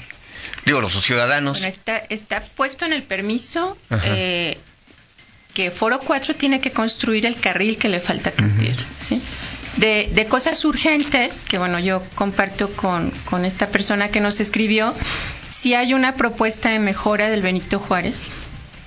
digo, 0.65 0.81
los 0.81 0.93
ciudadanos. 1.03 1.59
Bueno, 1.59 1.67
está, 1.67 1.99
está 2.09 2.41
puesto 2.41 2.87
en 2.87 2.93
el 2.93 3.03
permiso 3.03 3.77
eh, 4.05 4.59
que 5.55 5.71
Foro 5.71 6.01
4 6.01 6.35
tiene 6.35 6.61
que 6.61 6.71
construir 6.71 7.27
el 7.27 7.37
carril 7.37 7.77
que 7.77 7.89
le 7.89 8.01
falta 8.01 8.31
cumplir, 8.33 8.77
¿sí? 8.99 9.21
De, 9.77 10.11
de, 10.13 10.27
cosas 10.27 10.65
urgentes, 10.65 11.45
que 11.45 11.59
bueno, 11.59 11.79
yo 11.79 12.03
comparto 12.15 12.71
con, 12.73 13.11
con 13.25 13.45
esta 13.47 13.69
persona 13.69 14.11
que 14.11 14.21
nos 14.21 14.39
escribió, 14.39 14.95
si 15.49 15.75
hay 15.75 15.95
una 15.95 16.17
propuesta 16.17 16.71
de 16.71 16.79
mejora 16.79 17.31
del 17.31 17.41
Benito 17.41 17.79
Juárez. 17.79 18.33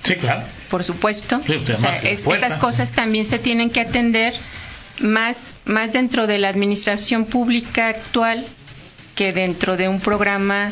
Sí, 0.04 0.14
claro. 0.14 0.44
Por 0.70 0.84
supuesto. 0.84 1.40
o 1.40 1.76
sea, 1.76 1.92
estas 1.98 2.56
cosas 2.58 2.92
también 2.92 3.24
se 3.24 3.40
tienen 3.40 3.70
que 3.70 3.80
atender 3.80 4.32
más, 5.00 5.54
más 5.64 5.92
dentro 5.92 6.28
de 6.28 6.38
la 6.38 6.48
administración 6.48 7.24
pública 7.24 7.88
actual 7.88 8.46
que 9.16 9.32
dentro 9.32 9.76
de 9.76 9.88
un 9.88 9.98
programa 9.98 10.68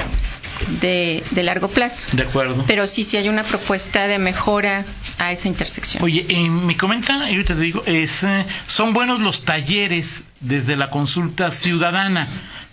de, 0.80 1.24
de, 1.30 1.42
largo 1.42 1.68
plazo. 1.68 2.07
De 2.12 2.22
acuerdo. 2.22 2.62
Pero 2.66 2.87
sí, 2.87 3.02
sí 3.02 3.16
hay 3.16 3.28
una 3.28 3.42
propuesta 3.42 4.07
de 4.07 4.18
mejora 4.18 4.85
a 5.18 5.33
esa 5.33 5.48
intersección. 5.48 6.02
Oye, 6.04 6.26
eh, 6.28 6.48
mi 6.48 6.76
comenta, 6.76 7.28
yo 7.30 7.44
te 7.44 7.57
digo, 7.57 7.83
es, 7.87 8.22
eh, 8.22 8.44
son 8.66 8.92
buenos 8.92 9.20
los 9.20 9.44
talleres 9.44 10.24
desde 10.40 10.76
la 10.76 10.90
consulta 10.90 11.50
ciudadana, 11.50 12.28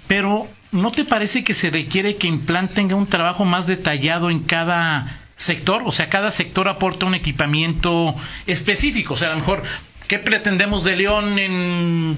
pero 0.07 0.47
¿no 0.71 0.91
te 0.91 1.05
parece 1.05 1.43
que 1.43 1.53
se 1.53 1.69
requiere 1.69 2.17
que 2.17 2.27
Implant 2.27 2.73
tenga 2.73 2.95
un 2.95 3.07
trabajo 3.07 3.45
más 3.45 3.65
detallado 3.65 4.29
en 4.29 4.43
cada 4.43 5.19
sector? 5.37 5.83
O 5.85 5.91
sea, 5.91 6.09
cada 6.09 6.31
sector 6.31 6.67
aporta 6.67 7.05
un 7.05 7.15
equipamiento 7.15 8.13
específico. 8.45 9.13
O 9.13 9.17
sea, 9.17 9.29
a 9.29 9.31
lo 9.31 9.37
mejor, 9.37 9.63
¿qué 10.07 10.19
pretendemos 10.19 10.83
de 10.83 10.95
León 10.97 11.39
en 11.39 12.17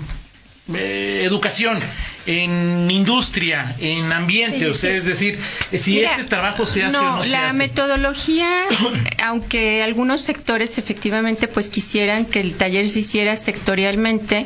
eh, 0.74 1.22
educación? 1.24 1.80
En 2.26 2.90
industria, 2.90 3.76
en 3.80 4.12
ambiente, 4.12 4.68
o 4.68 4.76
sea, 4.76 4.92
es 4.92 5.06
decir, 5.06 5.38
si 5.78 6.00
este 6.02 6.24
trabajo 6.24 6.66
se 6.66 6.84
hace 6.84 6.98
no, 6.98 7.16
o 7.16 7.18
no 7.18 7.26
la 7.26 7.52
metodología, 7.54 8.50
aunque 9.24 9.84
algunos 9.84 10.22
sectores 10.22 10.78
efectivamente 10.78 11.48
pues 11.48 11.70
quisieran 11.70 12.26
que 12.26 12.40
el 12.40 12.56
taller 12.56 12.90
se 12.90 13.00
hiciera 13.00 13.36
sectorialmente, 13.36 14.46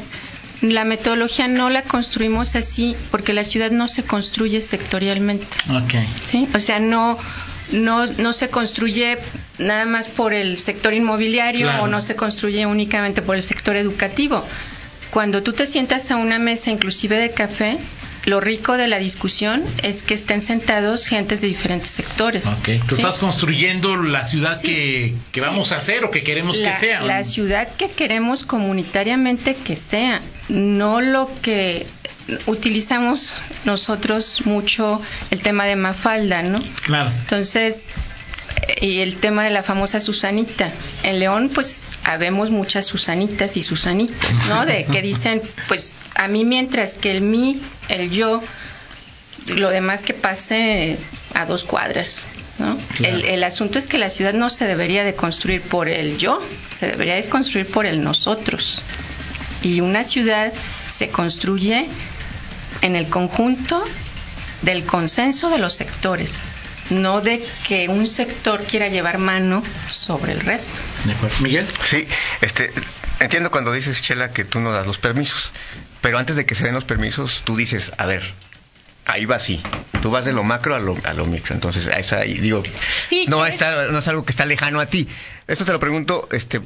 la 0.61 0.85
metodología 0.85 1.47
no 1.47 1.69
la 1.69 1.83
construimos 1.83 2.55
así 2.55 2.95
porque 3.11 3.33
la 3.33 3.43
ciudad 3.43 3.69
no 3.69 3.87
se 3.87 4.03
construye 4.03 4.61
sectorialmente. 4.61 5.45
Okay. 5.83 6.07
¿sí? 6.23 6.47
O 6.55 6.59
sea, 6.59 6.79
no, 6.79 7.19
no, 7.71 8.07
no 8.07 8.33
se 8.33 8.49
construye 8.49 9.17
nada 9.59 9.85
más 9.85 10.07
por 10.07 10.33
el 10.33 10.57
sector 10.57 10.93
inmobiliario 10.95 11.69
o 11.81 11.87
no 11.87 12.01
se 12.01 12.15
construye 12.15 12.65
únicamente 12.65 13.21
por 13.21 13.35
el 13.35 13.43
sector 13.43 13.75
educativo. 13.75 14.43
Cuando 15.11 15.43
tú 15.43 15.53
te 15.53 15.67
sientas 15.67 16.11
a 16.11 16.17
una 16.17 16.39
mesa 16.39 16.71
inclusive 16.71 17.17
de 17.17 17.31
café, 17.31 17.77
lo 18.27 18.41
rico 18.41 18.75
de 18.75 18.89
la 18.89 18.99
discusión 18.99 19.63
es 19.83 20.03
que 20.03 20.13
estén 20.13 20.41
sentados 20.41 21.07
gentes 21.07 21.39
de 21.39 21.47
diferentes 21.47 21.91
sectores. 21.91 22.45
Okay. 22.59 22.79
Tú 22.79 22.95
estás 22.95 23.19
construyendo 23.19 23.95
la 23.95 24.27
ciudad 24.27 24.61
que, 24.61 25.15
que 25.31 25.39
vamos 25.39 25.71
a 25.71 25.77
hacer 25.77 26.03
o 26.03 26.11
que 26.11 26.23
queremos 26.23 26.57
que 26.57 26.73
sea. 26.73 27.01
La 27.01 27.23
ciudad 27.23 27.69
que 27.77 27.89
queremos 27.89 28.43
comunitariamente 28.43 29.55
que 29.55 29.77
sea, 29.77 30.21
no 30.49 30.99
lo 30.99 31.29
que 31.41 31.87
utilizamos 32.47 33.33
nosotros 33.63 34.41
mucho 34.45 35.01
el 35.31 35.39
tema 35.39 35.65
de 35.65 35.77
Mafalda, 35.77 36.43
¿no? 36.43 36.61
Claro. 36.83 37.11
Entonces, 37.11 37.89
y 38.81 38.99
el 38.99 39.17
tema 39.17 39.43
de 39.43 39.49
la 39.49 39.63
famosa 39.63 39.99
Susanita. 39.99 40.71
En 41.03 41.19
León, 41.19 41.49
pues, 41.53 41.91
habemos 42.03 42.51
muchas 42.51 42.85
Susanitas 42.85 43.57
y 43.57 43.63
Susanitos, 43.63 44.31
¿no? 44.49 44.65
De 44.65 44.85
que 44.85 45.01
dicen, 45.01 45.41
pues, 45.67 45.95
a 46.15 46.27
mí 46.27 46.45
mientras 46.45 46.93
que 46.93 47.11
el 47.11 47.21
mí, 47.21 47.61
el 47.89 48.11
yo, 48.11 48.41
lo 49.47 49.69
demás 49.69 50.03
que 50.03 50.13
pase 50.13 50.97
a 51.33 51.45
dos 51.45 51.63
cuadras, 51.63 52.27
¿no? 52.59 52.77
El, 52.99 53.25
el, 53.25 53.43
asunto 53.43 53.79
es 53.79 53.87
que 53.87 53.97
la 53.97 54.09
ciudad 54.09 54.33
no 54.33 54.49
se 54.49 54.65
debería 54.65 55.03
de 55.03 55.15
construir 55.15 55.61
por 55.61 55.89
el 55.89 56.17
yo, 56.17 56.41
se 56.71 56.87
debería 56.87 57.15
de 57.15 57.25
construir 57.25 57.67
por 57.67 57.85
el 57.85 58.03
nosotros. 58.03 58.81
Y 59.63 59.81
una 59.81 60.03
ciudad 60.03 60.53
se 60.85 61.09
construye 61.09 61.87
en 62.81 62.95
el 62.95 63.07
conjunto 63.07 63.83
del 64.61 64.83
consenso 64.83 65.49
de 65.49 65.57
los 65.57 65.75
sectores 65.75 66.41
no 66.89 67.21
de 67.21 67.43
que 67.67 67.89
un 67.89 68.07
sector 68.07 68.63
quiera 68.63 68.87
llevar 68.87 69.17
mano 69.17 69.63
sobre 69.89 70.31
el 70.33 70.39
resto. 70.41 70.79
Miguel. 71.41 71.65
Sí, 71.83 72.07
este, 72.41 72.71
entiendo 73.19 73.51
cuando 73.51 73.71
dices, 73.73 74.01
Chela, 74.01 74.31
que 74.31 74.45
tú 74.45 74.59
no 74.59 74.71
das 74.71 74.87
los 74.87 74.97
permisos, 74.97 75.51
pero 76.01 76.17
antes 76.17 76.35
de 76.35 76.45
que 76.45 76.55
se 76.55 76.63
den 76.63 76.73
los 76.73 76.85
permisos, 76.85 77.43
tú 77.43 77.55
dices, 77.55 77.91
a 77.97 78.05
ver, 78.05 78.23
ahí 79.05 79.25
va 79.25 79.37
así. 79.37 79.61
Tú 80.01 80.11
vas 80.11 80.25
de 80.25 80.33
lo 80.33 80.43
macro 80.43 80.75
a 80.75 80.79
lo, 80.79 80.95
a 81.03 81.13
lo 81.13 81.25
micro. 81.25 81.55
Entonces, 81.55 81.87
a 81.87 81.99
esa, 81.99 82.21
digo, 82.21 82.61
no, 83.27 83.45
está, 83.45 83.87
no 83.87 83.99
es 83.99 84.07
algo 84.07 84.25
que 84.25 84.31
está 84.31 84.45
lejano 84.45 84.79
a 84.79 84.85
ti. 84.85 85.07
Esto 85.47 85.65
te 85.65 85.71
lo 85.71 85.79
pregunto, 85.79 86.27
este, 86.31 86.61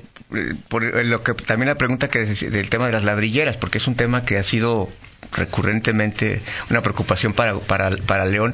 por 0.67 0.83
lo 0.83 1.23
que 1.23 1.33
también 1.33 1.67
la 1.67 1.75
pregunta 1.75 2.09
que 2.09 2.19
del 2.19 2.69
tema 2.69 2.87
de 2.87 2.91
las 2.91 3.03
ladrilleras, 3.03 3.57
porque 3.57 3.77
es 3.77 3.87
un 3.87 3.95
tema 3.95 4.25
que 4.25 4.37
ha 4.37 4.43
sido 4.43 4.89
recurrentemente 5.31 6.41
una 6.69 6.81
preocupación 6.81 7.33
para, 7.33 7.57
para, 7.59 7.95
para 7.97 8.25
León 8.25 8.53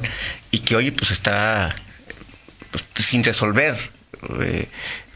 y 0.50 0.60
que 0.60 0.76
hoy 0.76 0.90
pues 0.90 1.10
está 1.10 1.74
pues, 2.70 2.84
sin 3.06 3.24
resolver. 3.24 3.76
Eh, 4.40 4.68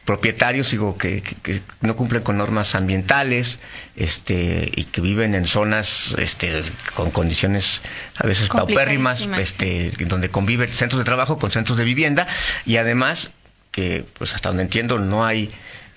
propietarios 0.04 0.70
digo 0.70 0.98
que, 0.98 1.22
que, 1.22 1.62
no 1.80 1.94
cumplen 1.94 2.22
con 2.22 2.36
normas 2.36 2.74
ambientales 2.74 3.58
este 3.94 4.70
y 4.74 4.84
que 4.84 5.00
viven 5.00 5.34
en 5.34 5.46
zonas 5.46 6.14
este 6.18 6.62
con 6.94 7.12
condiciones 7.12 7.80
a 8.16 8.26
veces 8.26 8.48
paupérrimas 8.48 9.28
este 9.38 9.92
donde 10.00 10.28
conviven 10.28 10.68
centros 10.70 10.98
de 10.98 11.04
trabajo 11.04 11.38
con 11.38 11.52
centros 11.52 11.78
de 11.78 11.84
vivienda 11.84 12.26
y 12.66 12.78
además 12.78 13.30
que 13.70 14.04
pues 14.18 14.34
hasta 14.34 14.48
donde 14.48 14.64
entiendo 14.64 14.98
no 14.98 15.24
hay 15.24 15.50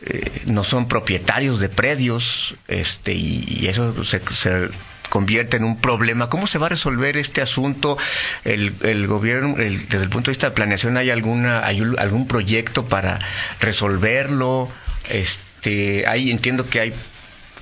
eh, 0.05 0.43
no 0.45 0.63
son 0.63 0.87
propietarios 0.87 1.59
de 1.59 1.69
predios 1.69 2.55
este 2.67 3.13
y, 3.13 3.43
y 3.59 3.67
eso 3.67 4.03
se, 4.05 4.21
se 4.33 4.69
convierte 5.09 5.57
en 5.57 5.63
un 5.63 5.79
problema. 5.79 6.29
¿Cómo 6.29 6.47
se 6.47 6.57
va 6.57 6.67
a 6.67 6.69
resolver 6.69 7.17
este 7.17 7.41
asunto? 7.41 7.97
El, 8.43 8.73
el 8.83 9.07
gobierno, 9.07 9.57
el, 9.57 9.87
desde 9.87 10.03
el 10.03 10.09
punto 10.09 10.31
de 10.31 10.33
vista 10.33 10.49
de 10.49 10.55
planeación, 10.55 10.97
¿hay 10.97 11.09
alguna, 11.09 11.65
hay 11.65 11.81
algún 11.97 12.27
proyecto 12.27 12.85
para 12.87 13.19
resolverlo? 13.59 14.69
Este, 15.09 16.05
hay, 16.07 16.31
entiendo 16.31 16.69
que 16.69 16.79
hay 16.79 16.93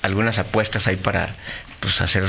algunas 0.01 0.37
apuestas 0.37 0.87
ahí 0.87 0.97
para 0.97 1.33
pues 1.79 1.99
hacer 2.01 2.23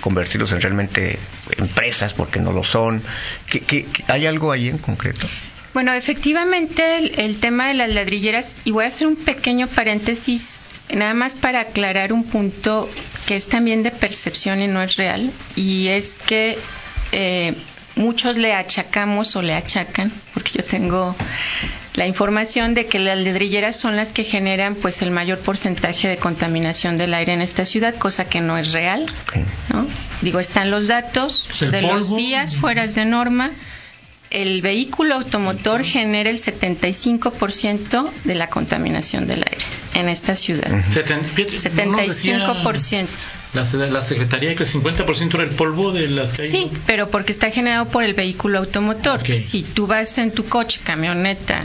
convertirlos 0.00 0.52
en 0.52 0.60
realmente 0.60 1.18
empresas 1.56 2.12
porque 2.12 2.40
no 2.40 2.52
lo 2.52 2.64
son. 2.64 3.02
¿Qué, 3.46 3.60
qué, 3.60 3.86
hay 4.08 4.26
algo 4.26 4.52
ahí 4.52 4.68
en 4.68 4.78
concreto? 4.78 5.26
Bueno, 5.72 5.92
efectivamente 5.94 6.98
el, 6.98 7.18
el, 7.18 7.36
tema 7.36 7.68
de 7.68 7.74
las 7.74 7.90
ladrilleras, 7.90 8.58
y 8.64 8.72
voy 8.72 8.84
a 8.84 8.88
hacer 8.88 9.06
un 9.06 9.16
pequeño 9.16 9.68
paréntesis 9.68 10.64
nada 10.94 11.14
más 11.14 11.34
para 11.34 11.60
aclarar 11.60 12.12
un 12.12 12.24
punto 12.24 12.88
que 13.26 13.36
es 13.36 13.48
también 13.48 13.82
de 13.82 13.90
percepción 13.90 14.62
y 14.62 14.66
no 14.66 14.82
es 14.82 14.96
real, 14.96 15.30
y 15.56 15.88
es 15.88 16.18
que 16.18 16.58
eh, 17.12 17.54
muchos 17.96 18.36
le 18.36 18.54
achacamos 18.54 19.36
o 19.36 19.42
le 19.42 19.54
achacan, 19.54 20.10
porque 20.34 20.52
yo 20.58 20.64
tengo 20.64 21.14
la 21.94 22.06
información 22.06 22.74
de 22.74 22.86
que 22.86 22.98
las 22.98 23.18
ladrilleras 23.18 23.76
son 23.76 23.96
las 23.96 24.12
que 24.12 24.24
generan 24.24 24.74
pues 24.74 25.02
el 25.02 25.10
mayor 25.10 25.38
porcentaje 25.38 26.08
de 26.08 26.16
contaminación 26.16 26.98
del 26.98 27.14
aire 27.14 27.32
en 27.32 27.42
esta 27.42 27.66
ciudad, 27.66 27.94
cosa 27.96 28.28
que 28.28 28.40
no 28.40 28.56
es 28.58 28.72
real. 28.72 29.06
¿no? 29.72 29.86
Digo, 30.22 30.40
están 30.40 30.70
los 30.70 30.86
datos 30.86 31.46
de 31.60 31.82
los 31.82 32.14
días 32.14 32.56
fuera 32.56 32.86
de 32.86 33.04
norma 33.04 33.50
el 34.30 34.62
vehículo 34.62 35.16
automotor 35.16 35.82
genera 35.82 36.30
el 36.30 36.38
75% 36.38 38.08
de 38.24 38.34
la 38.36 38.48
contaminación 38.48 39.26
del 39.26 39.40
aire 39.40 39.66
en 39.94 40.08
esta 40.08 40.36
ciudad. 40.36 40.68
75%. 40.68 43.08
La, 43.52 43.64
la 43.88 44.02
Secretaría 44.02 44.54
que 44.54 44.62
el 44.62 44.68
50% 44.68 45.34
era 45.34 45.42
el 45.42 45.50
polvo 45.50 45.90
de 45.90 46.08
las 46.08 46.34
calles. 46.34 46.52
Sí, 46.52 46.70
pero 46.86 47.10
porque 47.10 47.32
está 47.32 47.50
generado 47.50 47.88
por 47.88 48.04
el 48.04 48.14
vehículo 48.14 48.60
automotor. 48.60 49.26
Si 49.34 49.64
tú 49.64 49.88
vas 49.88 50.18
en 50.18 50.30
tu 50.30 50.46
coche, 50.46 50.80
camioneta, 50.84 51.64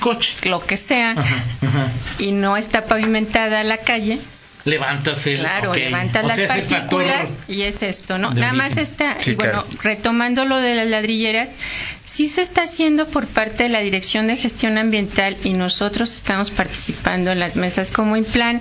coche, 0.00 0.34
lo 0.48 0.66
que 0.66 0.76
sea, 0.76 1.12
ajá, 1.12 1.44
ajá. 1.62 1.92
y 2.18 2.32
no 2.32 2.56
está 2.56 2.86
pavimentada 2.86 3.62
la 3.62 3.78
calle, 3.78 4.18
levantas 4.64 5.26
el 5.26 5.38
claro 5.38 5.70
okay. 5.70 5.84
levantas 5.84 6.24
las 6.24 6.40
partículas 6.40 7.40
y 7.48 7.62
es 7.62 7.82
esto 7.82 8.18
no 8.18 8.32
nada 8.32 8.52
más 8.52 8.76
está 8.76 9.16
sí, 9.20 9.34
bueno 9.34 9.64
claro. 9.64 9.82
retomando 9.82 10.44
lo 10.44 10.56
de 10.58 10.74
las 10.74 10.88
ladrilleras 10.88 11.58
sí 12.04 12.28
se 12.28 12.42
está 12.42 12.62
haciendo 12.62 13.06
por 13.08 13.26
parte 13.26 13.64
de 13.64 13.68
la 13.68 13.80
Dirección 13.80 14.26
de 14.26 14.36
Gestión 14.36 14.78
Ambiental 14.78 15.36
y 15.44 15.52
nosotros 15.52 16.16
estamos 16.16 16.50
participando 16.50 17.32
en 17.32 17.40
las 17.40 17.56
mesas 17.56 17.90
como 17.90 18.16
en 18.16 18.24
plan 18.24 18.60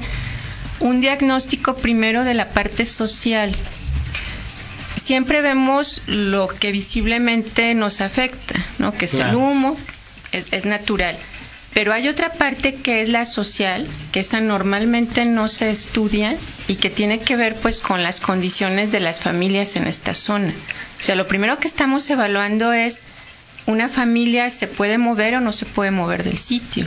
un 0.79 0.99
diagnóstico 0.99 1.75
primero 1.75 2.23
de 2.23 2.33
la 2.33 2.49
parte 2.49 2.85
social 2.85 3.55
siempre 4.95 5.41
vemos 5.41 6.01
lo 6.07 6.47
que 6.47 6.71
visiblemente 6.71 7.73
nos 7.75 8.01
afecta 8.01 8.55
no 8.77 8.91
que 8.91 9.05
es 9.05 9.11
claro. 9.11 9.29
el 9.29 9.35
humo 9.37 9.77
es, 10.33 10.51
es 10.51 10.65
natural 10.65 11.17
pero 11.73 11.91
hay 11.91 12.07
otra 12.07 12.31
parte 12.33 12.75
que 12.75 13.01
es 13.01 13.09
la 13.09 13.25
social, 13.25 13.87
que 14.11 14.19
esa 14.19 14.39
normalmente 14.41 15.25
no 15.25 15.49
se 15.49 15.71
estudia 15.71 16.37
y 16.67 16.75
que 16.75 16.89
tiene 16.91 17.19
que 17.19 17.35
ver 17.35 17.55
pues 17.55 17.79
con 17.79 18.03
las 18.03 18.19
condiciones 18.19 18.91
de 18.91 18.99
las 18.99 19.19
familias 19.19 19.75
en 19.75 19.87
esta 19.87 20.13
zona. 20.13 20.53
O 20.99 21.03
sea, 21.03 21.15
lo 21.15 21.27
primero 21.27 21.57
que 21.59 21.67
estamos 21.67 22.07
evaluando 22.09 22.73
es 22.73 23.05
una 23.65 23.89
familia 23.89 24.49
se 24.51 24.67
puede 24.67 24.97
mover 24.97 25.35
o 25.35 25.41
no 25.41 25.51
se 25.51 25.65
puede 25.65 25.89
mover 25.91 26.23
del 26.23 26.37
sitio. 26.37 26.85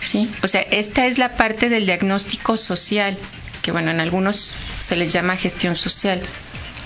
¿Sí? 0.00 0.28
O 0.42 0.48
sea, 0.48 0.60
esta 0.60 1.06
es 1.06 1.16
la 1.16 1.36
parte 1.36 1.68
del 1.68 1.86
diagnóstico 1.86 2.56
social, 2.56 3.16
que 3.62 3.72
bueno, 3.72 3.90
en 3.90 4.00
algunos 4.00 4.52
se 4.80 4.96
les 4.96 5.12
llama 5.12 5.36
gestión 5.36 5.76
social, 5.76 6.20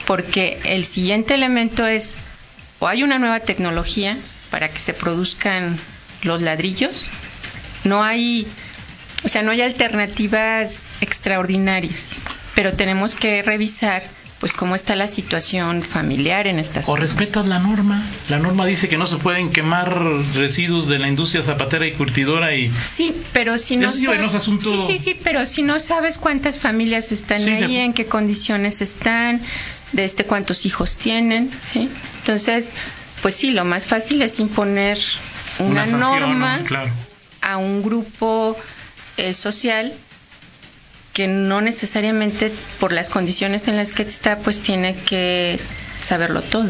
porque 0.07 0.61
el 0.65 0.85
siguiente 0.85 1.35
elemento 1.35 1.87
es 1.87 2.17
o 2.79 2.87
hay 2.87 3.03
una 3.03 3.19
nueva 3.19 3.41
tecnología 3.41 4.17
para 4.51 4.69
que 4.69 4.79
se 4.79 4.95
produzcan 4.95 5.77
los 6.23 6.43
ladrillos 6.43 7.09
no 7.89 8.05
hay, 8.05 8.47
o 9.25 9.29
sea, 9.29 9.43
no 9.43 9.51
hay 9.51 9.63
alternativas 9.63 10.95
extraordinarias, 11.01 12.17
pero 12.55 12.73
tenemos 12.75 13.15
que 13.15 13.43
revisar 13.43 14.03
pues 14.41 14.53
cómo 14.53 14.77
está 14.77 14.95
la 14.95 15.09
situación 15.09 15.83
familiar 15.83 16.47
en 16.47 16.61
esta 16.61 16.83
zona. 16.83 16.93
O 16.93 16.97
respetas 16.97 17.47
la 17.47 17.59
norma. 17.59 18.05
La 18.29 18.39
norma 18.39 18.67
dice 18.67 18.89
que 18.89 18.97
no 18.97 19.07
se 19.07 19.17
pueden 19.17 19.51
quemar 19.51 19.93
residuos 20.35 20.89
de 20.89 21.01
la 21.01 21.09
industria 21.09 21.43
zapatera 21.43 21.87
y 21.87 21.93
curtidora 21.93 22.55
y 22.55 22.71
Sí, 22.89 23.13
pero 23.33 23.59
si 23.59 23.77
no 23.77 23.89
sabes... 23.89 24.35
asunto... 24.35 24.71
Sí, 24.71 24.93
sí, 24.93 24.99
sí, 24.99 25.21
pero 25.25 25.45
si 25.45 25.63
no 25.63 25.81
sabes 25.81 26.19
cuántas 26.19 26.61
familias 26.61 27.11
están 27.11 27.41
sí, 27.41 27.51
ahí, 27.51 27.77
de... 27.77 27.85
en 27.85 27.93
qué 27.93 28.07
condiciones 28.07 28.81
están, 28.81 29.41
de 29.93 30.05
este 30.05 30.25
cuántos 30.25 30.67
hijos 30.67 30.99
tienen, 30.99 31.51
¿sí? 31.61 31.89
Entonces, 32.21 32.71
pues 33.23 33.35
sí, 33.35 33.51
lo 33.51 33.65
más 33.65 33.89
fácil 33.89 34.23
es 34.23 34.39
imponer 34.39 34.99
una, 35.59 35.71
una 35.71 35.87
sanción, 35.87 36.21
norma 36.21 36.59
¿no? 36.59 36.65
claro 36.65 37.08
a 37.41 37.57
un 37.57 37.83
grupo 37.83 38.57
eh, 39.17 39.35
social 39.35 39.93
que 41.13 41.27
no 41.27 41.61
necesariamente 41.61 42.53
por 42.79 42.93
las 42.93 43.11
condiciones 43.11 43.67
en 43.67 43.77
las 43.77 43.93
que 43.93 44.03
está, 44.03 44.39
pues 44.39 44.61
tiene 44.61 44.95
que 44.95 45.59
saberlo 46.01 46.43
todo. 46.43 46.69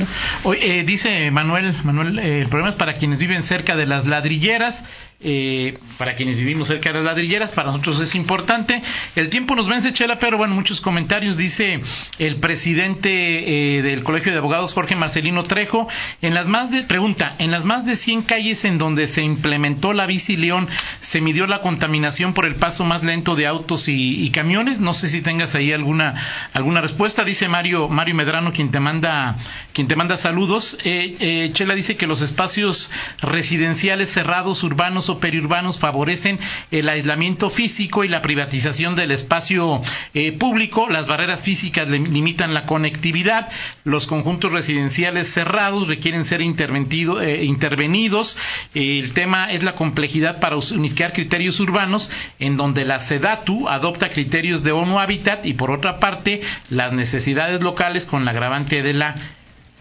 Eh, 0.55 0.85
dice 0.87 1.31
Manuel, 1.31 1.75
Manuel, 1.85 2.19
eh, 2.19 2.41
el 2.41 2.49
problema 2.49 2.71
es 2.71 2.77
para 2.77 2.97
quienes 2.97 3.19
viven 3.19 3.43
cerca 3.43 3.77
de 3.77 3.87
las 3.87 4.07
ladrilleras 4.07 4.85
eh, 5.21 5.77
para 5.97 6.15
quienes 6.15 6.37
vivimos 6.37 6.69
cerca 6.69 6.93
de 6.93 7.03
ladrilleras, 7.03 7.51
para 7.51 7.73
nosotros 7.73 8.01
es 8.01 8.15
importante. 8.15 8.83
El 9.17 9.31
tiempo 9.31 9.57
nos 9.57 9.67
vence, 9.67 9.93
Chela, 9.93 10.21
pero 10.21 10.39
bueno, 10.39 10.55
muchos 10.55 10.81
comentarios. 10.81 11.37
Dice 11.37 11.81
el 12.21 12.37
presidente 12.37 13.79
eh, 13.79 13.83
del 13.83 14.05
Colegio 14.05 14.31
de 14.31 14.39
Abogados, 14.39 14.75
Jorge 14.75 14.95
Marcelino 14.95 15.43
Trejo, 15.43 15.89
en 16.23 16.35
las 16.35 16.47
más 16.47 16.71
de, 16.71 16.85
pregunta, 16.85 17.35
en 17.39 17.51
las 17.51 17.65
más 17.65 17.85
de 17.85 17.97
100 17.97 18.23
calles 18.23 18.65
en 18.65 18.79
donde 18.79 19.09
se 19.09 19.23
implementó 19.23 19.93
la 19.93 20.07
bici 20.07 20.37
León, 20.37 20.69
¿se 21.01 21.21
midió 21.21 21.49
la 21.49 21.63
contaminación 21.63 22.33
por 22.33 22.47
el 22.47 22.55
paso 22.55 22.85
más 22.85 23.03
lento 23.03 23.35
de 23.35 23.49
autos 23.49 23.89
y, 23.89 24.31
camiones? 24.31 24.79
No 24.79 24.95
sé 24.95 25.09
si 25.09 25.21
tengas 25.21 25.57
ahí 25.57 25.73
alguna, 25.73 26.15
alguna 26.53 26.81
respuesta. 26.81 27.25
Dice 27.25 27.49
Mario, 27.49 27.89
Mario 27.89 28.15
Medrano, 28.15 28.53
quien 28.53 28.71
te 28.71 28.79
manda, 28.79 29.37
quien 29.73 29.89
te 29.89 29.97
manda 29.97 30.17
saludos. 30.17 30.79
Eh, 30.85 31.51
Chela 31.55 31.75
dice 31.75 31.97
que 31.97 32.07
los 32.07 32.21
espacios 32.21 32.91
residenciales 33.21 34.11
cerrados, 34.13 34.63
urbanos, 34.63 35.08
o 35.09 35.19
periurbanos 35.19 35.79
favorecen 35.79 36.39
el 36.71 36.89
aislamiento 36.89 37.51
físico 37.51 38.05
y 38.05 38.09
la 38.09 38.23
privatización 38.23 38.95
del 38.95 39.11
espacio 39.11 39.83
eh, 40.15 40.33
público. 40.33 40.89
Las 40.89 41.07
barreras 41.07 41.43
físicas 41.43 41.89
limitan 41.89 42.55
la 42.55 42.65
conectividad. 42.65 43.49
Los 43.85 44.07
conjuntos 44.07 44.53
residenciales 44.53 45.33
cerrados 45.33 45.89
requieren 45.89 46.25
ser 46.25 46.41
eh, 46.41 47.45
intervenidos. 47.45 48.37
el 48.75 49.13
tema 49.13 49.53
es 49.53 49.63
la 49.63 49.75
complejidad 49.75 50.41
para 50.41 50.57
unificar 50.57 51.13
criterios 51.13 51.61
urbanos 51.61 52.11
en 52.39 52.57
donde 52.57 52.85
la 52.85 53.01
SEDATU 53.01 53.69
adopta 53.69 54.11
criterios 54.11 54.63
de 54.65 54.73
ONU 54.73 54.99
Habitat 54.99 55.47
y 55.47 55.55
por 55.55 55.71
otra 55.71 55.99
parte 55.99 56.41
las 56.71 56.93
necesidades 56.93 57.63
locales 57.63 58.07
con 58.07 58.25
la 58.25 58.31
agravante 58.33 58.83
de 58.83 58.93
la 58.93 59.15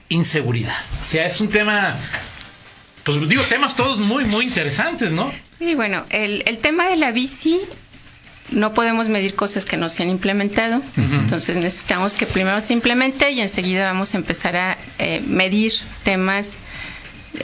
inseguridad. 0.10 0.76
O 1.04 1.08
sea, 1.08 1.26
es 1.26 1.40
un 1.42 1.50
tema 1.50 1.96
pues 3.08 3.30
digo, 3.30 3.42
temas 3.44 3.78
todos 3.78 4.00
muy, 4.00 4.26
muy 4.26 4.44
interesantes, 4.44 5.14
¿no? 5.14 5.32
Sí, 5.60 5.76
bueno, 5.76 6.04
el, 6.10 6.44
el 6.46 6.58
tema 6.58 6.90
de 6.90 6.98
la 6.98 7.12
bici 7.12 7.62
no 8.52 8.74
podemos 8.74 9.08
medir 9.08 9.34
cosas 9.34 9.64
que 9.64 9.78
no 9.78 9.88
se 9.88 10.04
han 10.04 10.10
implementado. 10.10 10.82
Entonces 10.98 11.56
necesitamos 11.56 12.16
que 12.16 12.26
primero 12.26 12.60
se 12.60 12.74
implemente 12.74 13.32
y 13.32 13.40
enseguida 13.40 13.86
vamos 13.86 14.14
a 14.14 14.18
empezar 14.18 14.58
a 14.58 14.78
eh, 15.00 15.22
medir 15.26 15.72
temas 16.04 16.60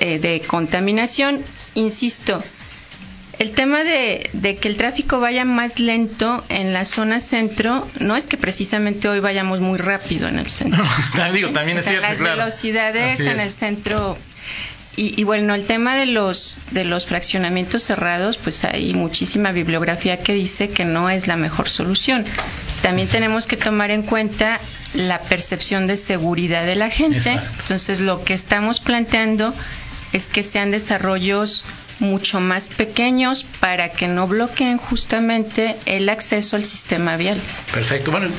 eh, 0.02 0.20
de 0.20 0.42
contaminación. 0.42 1.42
Insisto, 1.76 2.44
el 3.40 3.52
tema 3.52 3.86
de, 3.86 4.30
de, 4.34 4.58
que 4.58 4.68
el 4.68 4.76
tráfico 4.76 5.22
vaya 5.22 5.46
más 5.46 5.80
lento 5.80 6.44
en 6.50 6.74
la 6.74 6.84
zona 6.84 7.22
centro 7.22 7.88
no 8.00 8.18
es 8.18 8.28
que 8.28 8.38
precisamente 8.38 9.08
hoy 9.08 9.22
vayamos 9.22 9.62
muy 9.62 9.78
rápido 9.78 10.28
en 10.28 10.40
el 10.40 10.50
centro. 10.50 10.84
digo, 11.34 11.52
también 11.52 11.78
es 11.78 11.86
cierto, 11.86 12.02
Las 12.02 12.20
velocidades 12.20 13.22
en 13.22 13.40
el 13.40 13.52
centro 13.52 14.18
y, 14.96 15.24
bueno, 15.24 15.56
el 15.56 15.66
tema 15.66 15.96
de 15.96 16.06
los 16.06 16.62
de 16.70 16.84
los 16.84 17.08
fraccionamientos 17.08 17.84
cerrados, 17.84 18.38
pues 18.38 18.64
hay 18.64 18.94
muchísima 18.94 19.52
bibliografía 19.52 20.18
que 20.18 20.34
dice 20.34 20.70
que 20.70 20.86
no 20.86 21.10
es 21.10 21.26
la 21.26 21.36
mejor 21.36 21.68
solución. 21.68 22.26
También 22.84 23.08
tenemos 23.08 23.48
que 23.48 23.58
tomar 23.58 23.90
en 23.90 24.04
cuenta 24.04 24.60
la 24.94 25.20
percepción 25.20 25.88
de 25.88 25.98
seguridad 25.98 26.66
de 26.66 26.76
la 26.76 26.92
gente. 26.92 27.32
Entonces, 27.62 28.02
lo 28.02 28.24
que 28.24 28.34
estamos 28.36 28.80
planteando 28.80 29.54
es 30.12 30.28
que 30.28 30.44
sean 30.44 30.70
desarrollos 30.70 31.64
mucho 32.04 32.40
más 32.40 32.70
pequeños 32.70 33.44
para 33.60 33.90
que 33.90 34.08
no 34.08 34.28
bloqueen 34.28 34.78
justamente 34.78 35.76
el 35.86 36.10
acceso 36.10 36.56
al 36.56 36.66
sistema 36.66 37.18
vial. 37.18 37.40
Perfecto. 37.74 38.12
Bueno, 38.12 38.30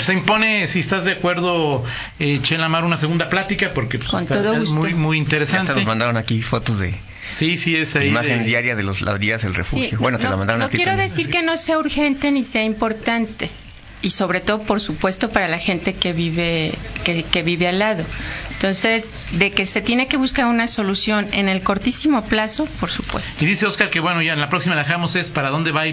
se 0.00 0.12
impone, 0.12 0.68
si 0.68 0.80
estás 0.80 1.04
de 1.04 1.12
acuerdo, 1.12 1.82
eh, 2.18 2.40
Chela 2.42 2.68
Mar, 2.68 2.84
una 2.84 2.96
segunda 2.96 3.28
plática 3.28 3.72
porque 3.74 3.98
pues, 3.98 4.10
Con 4.10 4.26
todo 4.26 4.58
gusto. 4.58 4.78
muy, 4.78 4.94
muy 4.94 5.18
interesante. 5.18 5.74
Nos 5.74 5.84
mandaron 5.86 6.16
aquí 6.16 6.42
fotos 6.42 6.78
de 6.78 6.94
Sí, 7.30 7.58
sí, 7.58 7.76
es 7.76 7.94
ahí 7.94 8.08
Imagen 8.08 8.44
diaria 8.44 8.74
de 8.74 8.82
los 8.82 9.02
ladrillas 9.02 9.42
del 9.42 9.54
refugio. 9.54 9.98
bueno, 10.00 10.18
te 10.18 10.24
la 10.24 10.36
mandaron 10.36 10.60
no 10.60 10.66
a 10.66 10.68
ti 10.68 10.76
quiero 10.78 10.96
decir 10.96 11.30
que 11.30 11.42
no 11.42 11.56
sea 11.56 11.78
urgente 11.78 12.30
ni 12.32 12.42
sea 12.42 12.64
importante 12.64 13.50
y 14.02 14.10
sobre 14.10 14.40
todo, 14.40 14.62
por 14.62 14.80
supuesto, 14.80 15.30
para 15.30 15.48
la 15.48 15.58
gente 15.58 15.94
que 15.94 16.12
vive, 16.12 16.72
que, 17.04 17.22
que, 17.22 17.42
vive 17.42 17.68
al 17.68 17.78
lado. 17.78 18.04
Entonces, 18.52 19.14
de 19.32 19.52
que 19.52 19.66
se 19.66 19.80
tiene 19.80 20.08
que 20.08 20.16
buscar 20.16 20.46
una 20.46 20.68
solución 20.68 21.28
en 21.32 21.48
el 21.48 21.62
cortísimo 21.62 22.22
plazo, 22.22 22.66
por 22.78 22.90
supuesto. 22.90 23.32
Y 23.42 23.46
dice 23.46 23.66
Oscar 23.66 23.90
que, 23.90 24.00
bueno, 24.00 24.22
ya 24.22 24.32
en 24.32 24.40
la 24.40 24.48
próxima 24.48 24.76
dejamos 24.76 25.16
es 25.16 25.30
para 25.30 25.50
dónde 25.50 25.72
va 25.72 25.82
a 25.82 25.86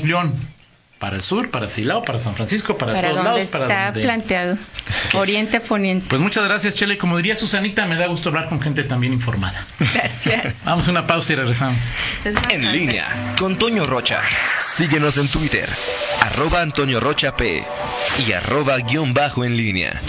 para 0.99 1.15
el 1.15 1.21
sur, 1.21 1.49
para 1.51 1.67
Silao, 1.67 2.03
para 2.03 2.19
San 2.19 2.36
Francisco, 2.36 2.77
para, 2.77 2.99
todos 2.99 3.23
lados. 3.23 3.39
Está 3.39 3.60
para 3.60 3.86
donde 3.86 4.01
está 4.01 4.07
planteado. 4.07 4.57
Oriente 5.13 5.60
Poniente. 5.60 6.07
Pues 6.10 6.21
muchas 6.21 6.43
gracias, 6.43 6.75
Chele. 6.75 6.97
Como 6.97 7.17
diría 7.17 7.36
Susanita, 7.36 7.86
me 7.86 7.95
da 7.95 8.07
gusto 8.07 8.29
hablar 8.29 8.49
con 8.49 8.62
gente 8.62 8.83
también 8.83 9.13
informada. 9.13 9.65
Gracias. 9.93 10.55
Vamos 10.65 10.88
a 10.88 10.91
una 10.91 11.07
pausa 11.07 11.33
y 11.33 11.36
regresamos. 11.36 11.77
En 12.49 12.71
línea 12.71 13.36
con 13.38 13.57
Toño 13.57 13.86
Rocha. 13.86 14.21
Síguenos 14.60 15.17
en 15.17 15.29
Twitter, 15.29 15.69
arroba 16.21 16.62
Antonio 16.62 16.99
Rocha 16.99 17.36
P 17.36 17.63
y 18.27 18.31
arroba 18.31 18.77
guion 18.77 19.13
bajo 19.13 19.45
en 19.45 19.55
línea. 19.55 20.01